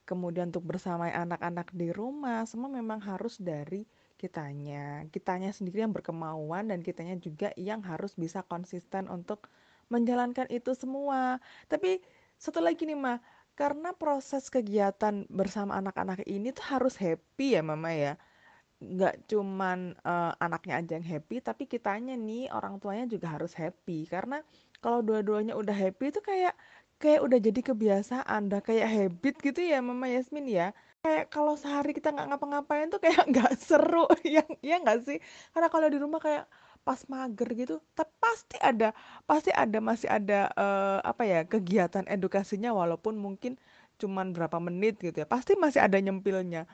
kemudian 0.09 0.49
untuk 0.49 0.65
bersama 0.65 1.13
anak-anak 1.13 1.69
di 1.69 1.93
rumah 1.93 2.41
semua 2.49 2.73
memang 2.73 2.97
harus 3.05 3.37
dari 3.37 3.85
kitanya. 4.17 5.05
Kitanya 5.13 5.53
sendiri 5.53 5.85
yang 5.85 5.93
berkemauan 5.93 6.73
dan 6.73 6.81
kitanya 6.81 7.13
juga 7.21 7.53
yang 7.53 7.85
harus 7.85 8.17
bisa 8.17 8.41
konsisten 8.41 9.05
untuk 9.05 9.45
menjalankan 9.93 10.49
itu 10.49 10.73
semua. 10.73 11.37
Tapi 11.69 12.01
satu 12.41 12.57
lagi 12.57 12.89
nih 12.89 12.97
mah 12.97 13.21
karena 13.53 13.93
proses 13.93 14.49
kegiatan 14.49 15.29
bersama 15.29 15.77
anak-anak 15.77 16.25
ini 16.25 16.49
tuh 16.49 16.65
harus 16.65 16.97
happy 16.97 17.53
ya 17.53 17.61
mama 17.61 17.93
ya. 17.93 18.17
Nggak 18.81 19.29
cuman 19.29 19.93
uh, 20.07 20.33
anaknya 20.41 20.79
aja 20.81 20.91
yang 20.97 21.05
happy 21.05 21.43
tapi 21.43 21.67
kitanya 21.69 22.15
nih 22.15 22.49
orang 22.49 22.81
tuanya 22.81 23.05
juga 23.05 23.37
harus 23.37 23.53
happy. 23.53 24.09
Karena 24.09 24.41
kalau 24.83 25.03
dua-duanya 25.03 25.53
udah 25.55 25.75
happy 25.75 26.11
itu 26.11 26.23
kayak 26.23 26.55
kayak 26.99 27.21
udah 27.25 27.39
jadi 27.39 27.61
kebiasaan 27.63 28.51
udah 28.51 28.61
kayak 28.63 28.87
habit 28.91 29.35
gitu 29.39 29.59
ya 29.63 29.79
mama 29.79 30.07
Yasmin 30.11 30.45
ya. 30.51 30.75
Kayak 30.99 31.31
kalau 31.31 31.55
sehari 31.55 31.95
kita 31.95 32.11
nggak 32.11 32.27
ngapa-ngapain 32.35 32.91
tuh 32.91 32.99
kayak 32.99 33.23
nggak 33.31 33.51
seru 33.59 34.05
yang 34.35 34.47
ya 34.59 34.75
nggak 34.83 34.99
sih? 35.07 35.17
Karena 35.55 35.67
kalau 35.71 35.87
di 35.87 35.97
rumah 35.97 36.19
kayak 36.19 36.45
pas 36.83 36.99
mager 37.11 37.49
gitu 37.59 37.75
tapi 37.91 38.09
pasti 38.23 38.55
ada 38.63 38.95
pasti 39.27 39.51
ada 39.51 39.77
masih 39.83 40.09
ada 40.09 40.47
uh, 40.55 40.99
apa 41.03 41.23
ya 41.27 41.39
kegiatan 41.43 42.07
edukasinya 42.07 42.71
walaupun 42.71 43.19
mungkin 43.19 43.59
cuman 43.99 44.31
berapa 44.31 44.57
menit 44.63 44.95
gitu 45.03 45.21
ya 45.21 45.27
pasti 45.27 45.55
masih 45.59 45.79
ada 45.83 45.97
nyempilnya. 45.99 46.67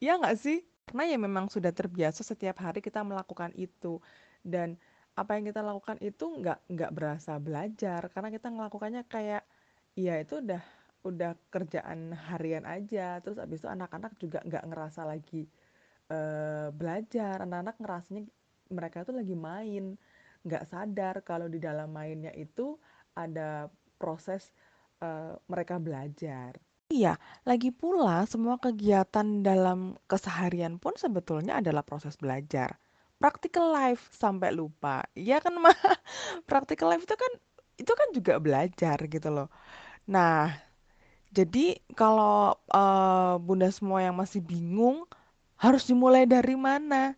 Ya 0.00 0.16
nggak 0.20 0.36
sih? 0.40 0.64
Karena 0.88 1.04
ya 1.08 1.18
memang 1.20 1.46
sudah 1.52 1.70
terbiasa 1.72 2.20
setiap 2.26 2.60
hari 2.60 2.80
kita 2.84 3.00
melakukan 3.04 3.52
itu. 3.56 4.00
Dan 4.44 4.80
apa 5.16 5.36
yang 5.36 5.44
kita 5.52 5.60
lakukan 5.60 5.98
itu 6.00 6.24
nggak 6.40 6.58
nggak 6.70 6.90
berasa 6.96 7.36
belajar 7.36 8.08
karena 8.08 8.28
kita 8.32 8.48
melakukannya 8.48 9.04
kayak 9.04 9.44
iya 10.00 10.14
itu 10.24 10.40
udah 10.40 10.62
udah 11.04 11.32
kerjaan 11.52 12.12
harian 12.28 12.64
aja 12.64 13.20
terus 13.20 13.36
abis 13.40 13.64
itu 13.64 13.68
anak-anak 13.68 14.12
juga 14.20 14.38
nggak 14.44 14.64
ngerasa 14.68 15.00
lagi 15.04 15.48
uh, 16.12 16.68
belajar 16.72 17.44
anak-anak 17.44 17.76
ngerasanya 17.80 18.22
mereka 18.72 19.04
tuh 19.08 19.16
lagi 19.20 19.36
main 19.36 19.96
nggak 20.44 20.64
sadar 20.68 21.20
kalau 21.20 21.48
di 21.52 21.60
dalam 21.60 21.92
mainnya 21.92 22.32
itu 22.36 22.76
ada 23.16 23.68
proses 24.00 24.52
uh, 25.04 25.36
mereka 25.48 25.76
belajar 25.76 26.56
Iya, 26.90 27.22
lagi 27.46 27.70
pula 27.70 28.26
semua 28.26 28.58
kegiatan 28.58 29.46
dalam 29.46 29.94
keseharian 30.10 30.74
pun 30.82 30.98
sebetulnya 30.98 31.62
adalah 31.62 31.86
proses 31.86 32.18
belajar. 32.18 32.82
Practical 33.22 33.70
life 33.70 34.10
sampai 34.10 34.50
lupa. 34.50 35.06
Iya 35.14 35.38
kan, 35.38 35.54
mah? 35.62 35.70
Practical 36.50 36.90
life 36.90 37.06
itu 37.06 37.14
kan 37.14 37.32
itu 37.78 37.92
kan 37.94 38.08
juga 38.10 38.34
belajar 38.42 38.98
gitu 39.06 39.28
loh. 39.30 39.46
Nah, 40.06 40.54
jadi 41.32 41.78
kalau 41.96 42.56
uh, 42.72 43.36
Bunda 43.42 43.68
semua 43.72 44.00
yang 44.04 44.16
masih 44.16 44.40
bingung 44.44 45.04
harus 45.60 45.84
dimulai 45.88 46.24
dari 46.28 46.56
mana? 46.56 47.14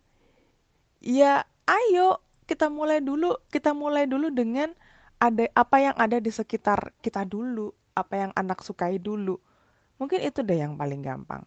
Ya, 1.03 1.43
ayo 1.67 2.19
kita 2.49 2.67
mulai 2.71 2.99
dulu. 3.03 3.35
Kita 3.51 3.71
mulai 3.75 4.07
dulu 4.07 4.31
dengan 4.33 4.71
ada 5.19 5.47
apa 5.55 5.77
yang 5.79 5.95
ada 5.95 6.17
di 6.19 6.31
sekitar 6.31 6.91
kita 7.03 7.23
dulu, 7.23 7.71
apa 7.95 8.13
yang 8.27 8.31
anak 8.35 8.59
sukai 8.65 8.99
dulu 8.99 9.39
Mungkin 10.01 10.19
itu 10.25 10.41
deh 10.43 10.59
yang 10.59 10.75
paling 10.75 11.01
gampang. 11.05 11.43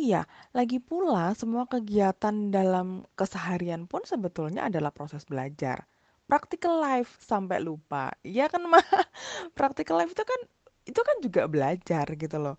Iya, 0.00 0.26
lagi 0.56 0.78
pula 0.82 1.34
semua 1.36 1.68
kegiatan 1.68 2.50
dalam 2.50 3.06
keseharian 3.14 3.86
pun 3.86 4.02
sebetulnya 4.08 4.66
adalah 4.66 4.90
proses 4.90 5.22
belajar. 5.28 5.86
Practical 6.26 6.80
life 6.80 7.20
sampai 7.22 7.60
lupa. 7.62 8.14
Iya 8.24 8.48
kan, 8.48 8.64
mah? 8.66 8.82
Practical 9.58 10.00
life 10.00 10.14
itu 10.16 10.24
kan 10.24 10.40
itu 10.88 11.00
kan 11.00 11.16
juga 11.22 11.46
belajar 11.46 12.06
gitu 12.18 12.36
loh. 12.38 12.56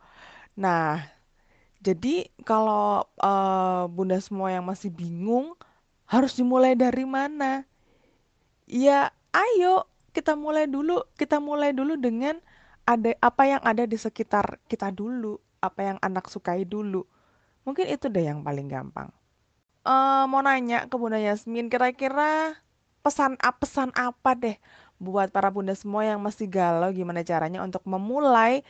Nah, 0.55 1.01
jadi 1.83 2.31
kalau 2.47 3.03
uh, 3.19 3.83
Bunda 3.91 4.15
semua 4.23 4.55
yang 4.55 4.63
masih 4.63 4.87
bingung 4.87 5.57
harus 6.07 6.37
dimulai 6.37 6.77
dari 6.77 7.03
mana? 7.03 7.67
Ya, 8.69 9.11
ayo 9.35 9.83
kita 10.15 10.37
mulai 10.39 10.69
dulu. 10.69 11.03
Kita 11.19 11.43
mulai 11.43 11.75
dulu 11.75 11.99
dengan 11.99 12.39
ada 12.87 13.11
apa 13.19 13.43
yang 13.47 13.61
ada 13.63 13.83
di 13.83 13.99
sekitar 13.99 14.59
kita 14.71 14.91
dulu, 14.95 15.39
apa 15.59 15.93
yang 15.93 15.97
anak 15.99 16.31
sukai 16.31 16.63
dulu. 16.63 17.03
Mungkin 17.67 17.91
itu 17.91 18.07
deh 18.07 18.27
yang 18.27 18.43
paling 18.43 18.67
gampang. 18.71 19.11
Uh, 19.83 20.23
mau 20.31 20.39
nanya 20.39 20.87
ke 20.87 20.95
Bunda 20.95 21.19
Yasmin, 21.19 21.67
kira-kira 21.67 22.55
pesan 23.03 23.35
pesan 23.35 23.91
apa 23.99 24.31
deh 24.39 24.55
buat 25.03 25.29
para 25.35 25.51
bunda 25.51 25.75
semua 25.75 26.07
yang 26.07 26.23
masih 26.23 26.47
galau 26.47 26.87
gimana 26.95 27.21
caranya 27.27 27.59
untuk 27.59 27.83
memulai 27.83 28.63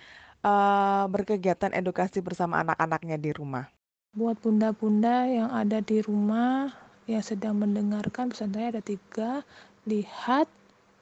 uh, 0.44 1.06
berkegiatan 1.08 1.72
edukasi 1.72 2.20
bersama 2.20 2.66
anak-anaknya 2.66 3.22
di 3.22 3.32
rumah? 3.32 3.70
Buat 4.14 4.42
bunda-bunda 4.42 5.26
yang 5.26 5.50
ada 5.50 5.82
di 5.82 6.02
rumah 6.02 6.70
yang 7.10 7.24
sedang 7.24 7.58
mendengarkan 7.58 8.30
pesan 8.30 8.54
saya 8.54 8.78
ada 8.78 8.84
tiga, 8.84 9.42
lihat, 9.90 10.46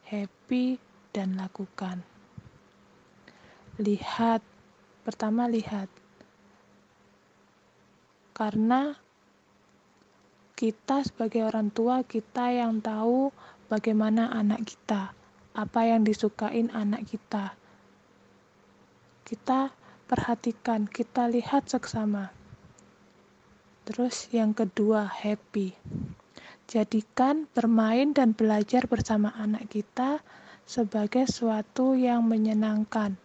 happy, 0.08 0.80
dan 1.12 1.36
lakukan. 1.36 2.04
Lihat. 3.80 4.42
Pertama 5.02 5.50
lihat. 5.50 5.90
Karena 8.38 8.96
kita 10.56 11.02
sebagai 11.02 11.42
orang 11.42 11.74
tua 11.74 12.06
kita 12.06 12.54
yang 12.54 12.86
tahu 12.86 13.34
bagaimana 13.66 14.30
anak 14.30 14.70
kita 14.70 15.10
apa 15.52 15.88
yang 15.88 16.08
disukain 16.08 16.72
anak 16.72 17.08
kita 17.08 17.56
kita 19.28 19.72
perhatikan 20.08 20.88
kita 20.88 21.28
lihat 21.28 21.68
seksama 21.68 22.32
terus 23.88 24.32
yang 24.32 24.56
kedua 24.56 25.08
happy 25.08 25.76
jadikan 26.72 27.48
bermain 27.52 28.16
dan 28.16 28.32
belajar 28.32 28.88
bersama 28.88 29.36
anak 29.36 29.68
kita 29.68 30.24
sebagai 30.64 31.28
suatu 31.28 31.96
yang 31.98 32.24
menyenangkan 32.24 33.20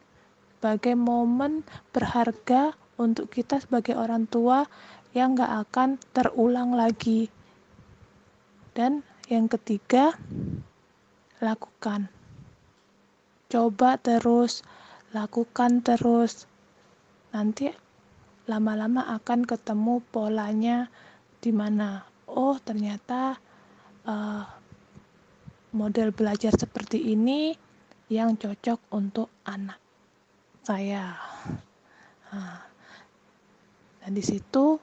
sebagai 0.57 0.99
momen 0.99 1.63
berharga 1.95 2.75
untuk 2.97 3.29
kita 3.29 3.61
sebagai 3.61 3.95
orang 3.95 4.25
tua 4.27 4.65
yang 5.13 5.37
gak 5.37 5.69
akan 5.69 6.01
terulang 6.13 6.77
lagi. 6.77 7.29
Dan 8.77 9.01
yang 9.33 9.49
ketiga, 9.49 10.13
lakukan. 11.41 12.13
Coba 13.47 13.95
terus, 14.03 14.67
lakukan 15.15 15.79
terus. 15.87 16.51
Nanti 17.31 17.71
lama-lama 18.51 19.07
akan 19.19 19.47
ketemu 19.47 20.03
polanya 20.11 20.91
di 21.39 21.55
mana. 21.55 22.03
Oh, 22.27 22.59
ternyata 22.59 23.39
uh, 24.07 24.43
model 25.75 26.11
belajar 26.11 26.51
seperti 26.55 27.15
ini 27.15 27.55
yang 28.11 28.35
cocok 28.35 28.83
untuk 28.95 29.31
anak 29.47 29.79
saya. 30.67 31.15
Nah, 32.35 32.59
dan 34.03 34.11
di 34.15 34.23
situ 34.23 34.79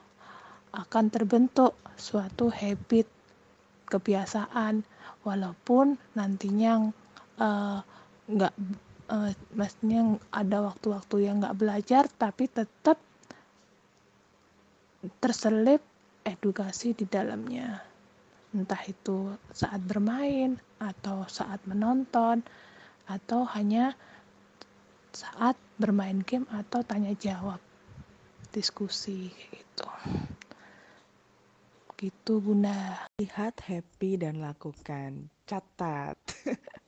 akan 0.71 1.05
terbentuk 1.11 1.75
suatu 1.99 2.47
habit 2.47 3.07
kebiasaan 3.87 4.83
walaupun 5.23 5.95
nantinya 6.15 6.91
uh, 7.39 7.79
nggak 8.23 8.53
uh, 9.11 9.31
maksudnya 9.55 10.15
ada 10.31 10.63
waktu-waktu 10.63 11.27
yang 11.27 11.43
nggak 11.43 11.57
belajar 11.59 12.07
tapi 12.07 12.47
tetap 12.47 12.99
terselip 15.19 15.83
edukasi 16.23 16.95
di 16.95 17.03
dalamnya. 17.03 17.83
Entah 18.53 18.79
itu 18.87 19.35
saat 19.51 19.81
bermain 19.83 20.55
atau 20.79 21.27
saat 21.27 21.59
menonton 21.67 22.45
atau 23.09 23.43
hanya 23.51 23.97
saat 25.11 25.59
bermain 25.75 26.23
game 26.23 26.47
atau 26.47 26.79
tanya 26.85 27.11
jawab 27.17 27.59
diskusi 28.55 29.33
gitu. 29.51 29.89
Gitu 31.99 32.33
bunda. 32.39 33.09
Lihat 33.19 33.59
happy 33.67 34.21
dan 34.21 34.39
lakukan. 34.39 35.27
Catat 35.43 36.15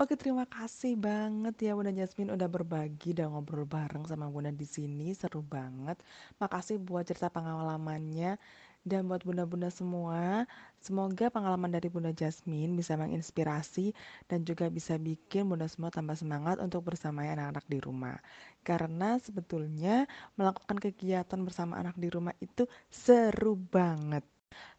Oke 0.00 0.16
terima 0.16 0.48
kasih 0.48 0.96
banget 0.96 1.54
ya 1.60 1.76
Bunda 1.76 1.92
Jasmine 1.92 2.32
udah 2.32 2.48
berbagi 2.48 3.12
dan 3.12 3.36
ngobrol 3.36 3.68
bareng 3.68 4.08
sama 4.08 4.32
Bunda 4.32 4.48
di 4.48 4.64
sini 4.64 5.12
seru 5.12 5.44
banget. 5.44 6.00
Makasih 6.40 6.80
buat 6.80 7.04
cerita 7.04 7.28
pengalamannya 7.28 8.40
dan 8.80 9.04
buat 9.04 9.20
bunda-bunda 9.28 9.68
semua, 9.68 10.48
semoga 10.80 11.28
pengalaman 11.28 11.68
dari 11.68 11.92
Bunda 11.92 12.16
Jasmine 12.16 12.72
bisa 12.80 12.96
menginspirasi 12.96 13.92
dan 14.24 14.40
juga 14.48 14.72
bisa 14.72 14.96
bikin 14.96 15.44
bunda 15.52 15.68
semua 15.68 15.92
tambah 15.92 16.16
semangat 16.16 16.56
untuk 16.64 16.88
bersama 16.88 17.28
anak-anak 17.28 17.68
di 17.68 17.78
rumah. 17.84 18.16
Karena 18.64 19.20
sebetulnya 19.20 20.08
melakukan 20.40 20.80
kegiatan 20.80 21.44
bersama 21.44 21.76
anak 21.76 22.00
di 22.00 22.08
rumah 22.08 22.32
itu 22.40 22.64
seru 22.88 23.52
banget. 23.52 24.24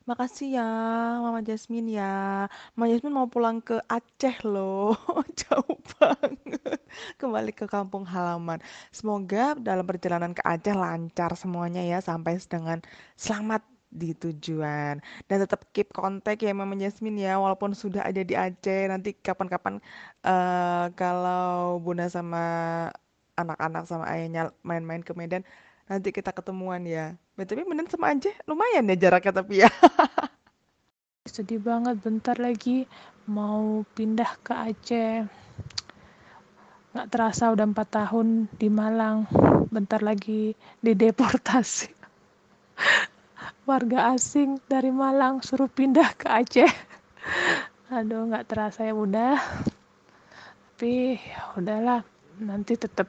Makasih 0.09 0.47
ya 0.57 0.65
Mama 1.23 1.39
Jasmine 1.47 1.87
ya. 1.99 2.11
Mama 2.73 2.87
Jasmine 2.91 3.15
mau 3.15 3.29
pulang 3.29 3.57
ke 3.61 3.77
Aceh 3.85 4.35
loh. 4.49 4.97
Jauh 5.39 5.77
banget. 5.97 6.79
Kembali 7.21 7.51
ke 7.53 7.65
kampung 7.69 8.03
halaman. 8.09 8.59
Semoga 8.89 9.53
dalam 9.57 9.85
perjalanan 9.85 10.33
ke 10.33 10.41
Aceh 10.41 10.73
lancar 10.73 11.31
semuanya 11.37 11.81
ya 11.85 12.01
sampai 12.01 12.41
dengan 12.49 12.81
selamat 13.13 13.61
di 13.91 14.15
tujuan 14.15 15.03
dan 15.27 15.37
tetap 15.43 15.67
keep 15.75 15.91
kontak 15.91 16.39
ya 16.39 16.55
Mama 16.55 16.79
Jasmine 16.79 17.19
ya 17.27 17.35
walaupun 17.43 17.75
sudah 17.75 18.07
ada 18.07 18.23
di 18.23 18.33
Aceh 18.39 18.87
nanti 18.87 19.11
kapan-kapan 19.19 19.83
uh, 20.23 20.87
kalau 20.95 21.75
Bunda 21.83 22.07
sama 22.07 22.39
anak-anak 23.35 23.83
sama 23.91 24.05
ayahnya 24.07 24.55
main-main 24.63 25.03
ke 25.03 25.11
Medan 25.11 25.43
nanti 25.91 26.09
kita 26.15 26.31
ketemuan 26.31 26.87
ya 26.87 27.19
tapi 27.45 27.65
Medan 27.65 27.87
sama 27.89 28.13
Aceh 28.13 28.33
lumayan 28.45 28.89
ya 28.91 28.95
jaraknya 28.97 29.33
tapi 29.33 29.63
ya. 29.65 29.69
Sedih 31.33 31.61
banget 31.61 32.01
bentar 32.01 32.35
lagi 32.41 32.89
mau 33.29 33.85
pindah 33.93 34.41
ke 34.41 34.53
Aceh. 34.53 35.29
Nggak 36.91 37.07
terasa 37.07 37.53
udah 37.53 37.65
empat 37.69 37.87
tahun 37.93 38.51
di 38.57 38.67
Malang. 38.67 39.29
Bentar 39.71 40.03
lagi 40.03 40.57
dideportasi. 40.83 41.93
Warga 43.69 44.17
asing 44.17 44.59
dari 44.67 44.89
Malang 44.91 45.39
suruh 45.45 45.69
pindah 45.69 46.17
ke 46.17 46.27
Aceh. 46.27 46.71
Aduh 47.95 48.27
nggak 48.27 48.49
terasa 48.49 48.83
ya 48.83 48.97
udah. 48.97 49.37
Tapi 50.81 51.13
ya 51.21 51.53
udahlah 51.53 52.01
nanti 52.41 52.73
tetap 52.73 53.05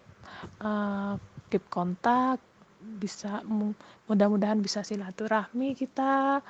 uh, 0.61 1.17
keep 1.49 1.65
kontak 1.73 2.52
bisa 2.83 3.41
mudah-mudahan 4.07 4.59
bisa 4.59 4.83
silaturahmi 4.83 5.79
kita 5.79 6.43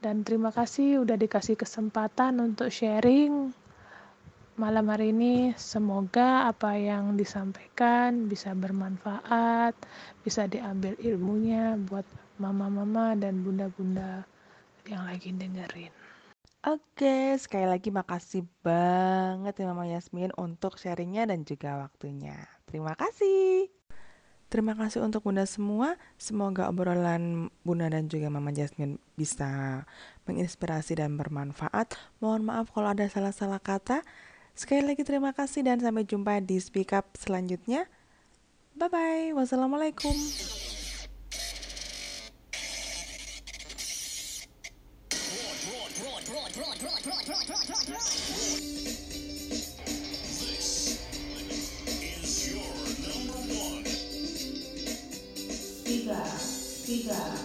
dan 0.00 0.24
terima 0.24 0.50
kasih 0.50 1.04
udah 1.04 1.16
dikasih 1.16 1.54
kesempatan 1.56 2.40
untuk 2.40 2.72
sharing 2.72 3.52
malam 4.60 4.92
hari 4.92 5.14
ini 5.14 5.56
semoga 5.56 6.50
apa 6.50 6.76
yang 6.76 7.16
disampaikan 7.16 8.28
bisa 8.28 8.52
bermanfaat 8.52 9.72
bisa 10.20 10.44
diambil 10.44 10.92
ilmunya 11.00 11.80
buat 11.88 12.04
mama-mama 12.36 13.16
dan 13.16 13.40
bunda-bunda 13.40 14.28
yang 14.84 15.06
lagi 15.08 15.32
dengerin 15.32 15.92
Oke, 16.60 17.40
sekali 17.40 17.64
lagi 17.64 17.88
makasih 17.88 18.44
banget 18.60 19.64
ya 19.64 19.72
Mama 19.72 19.88
Yasmin 19.88 20.28
untuk 20.36 20.76
sharingnya 20.76 21.24
dan 21.24 21.40
juga 21.48 21.80
waktunya. 21.88 22.36
Terima 22.68 22.92
kasih. 22.92 23.79
Terima 24.50 24.74
kasih 24.74 25.06
untuk 25.06 25.22
Bunda 25.22 25.46
semua. 25.46 25.94
Semoga 26.18 26.66
obrolan 26.66 27.54
Bunda 27.62 27.86
dan 27.86 28.10
juga 28.10 28.26
Mama 28.26 28.50
Jasmine 28.50 28.98
bisa 29.14 29.86
menginspirasi 30.26 30.98
dan 30.98 31.14
bermanfaat. 31.14 31.94
Mohon 32.18 32.50
maaf 32.50 32.66
kalau 32.74 32.90
ada 32.90 33.06
salah-salah 33.06 33.62
kata. 33.62 34.02
Sekali 34.58 34.82
lagi 34.82 35.06
terima 35.06 35.30
kasih 35.30 35.62
dan 35.62 35.78
sampai 35.78 36.02
jumpa 36.02 36.42
di 36.42 36.58
Speak 36.58 36.90
Up 36.90 37.14
selanjutnya. 37.14 37.86
Bye-bye. 38.74 39.38
Wassalamualaikum. 39.38 40.18
Tiga, 57.10 57.24
tiga. 57.24 57.39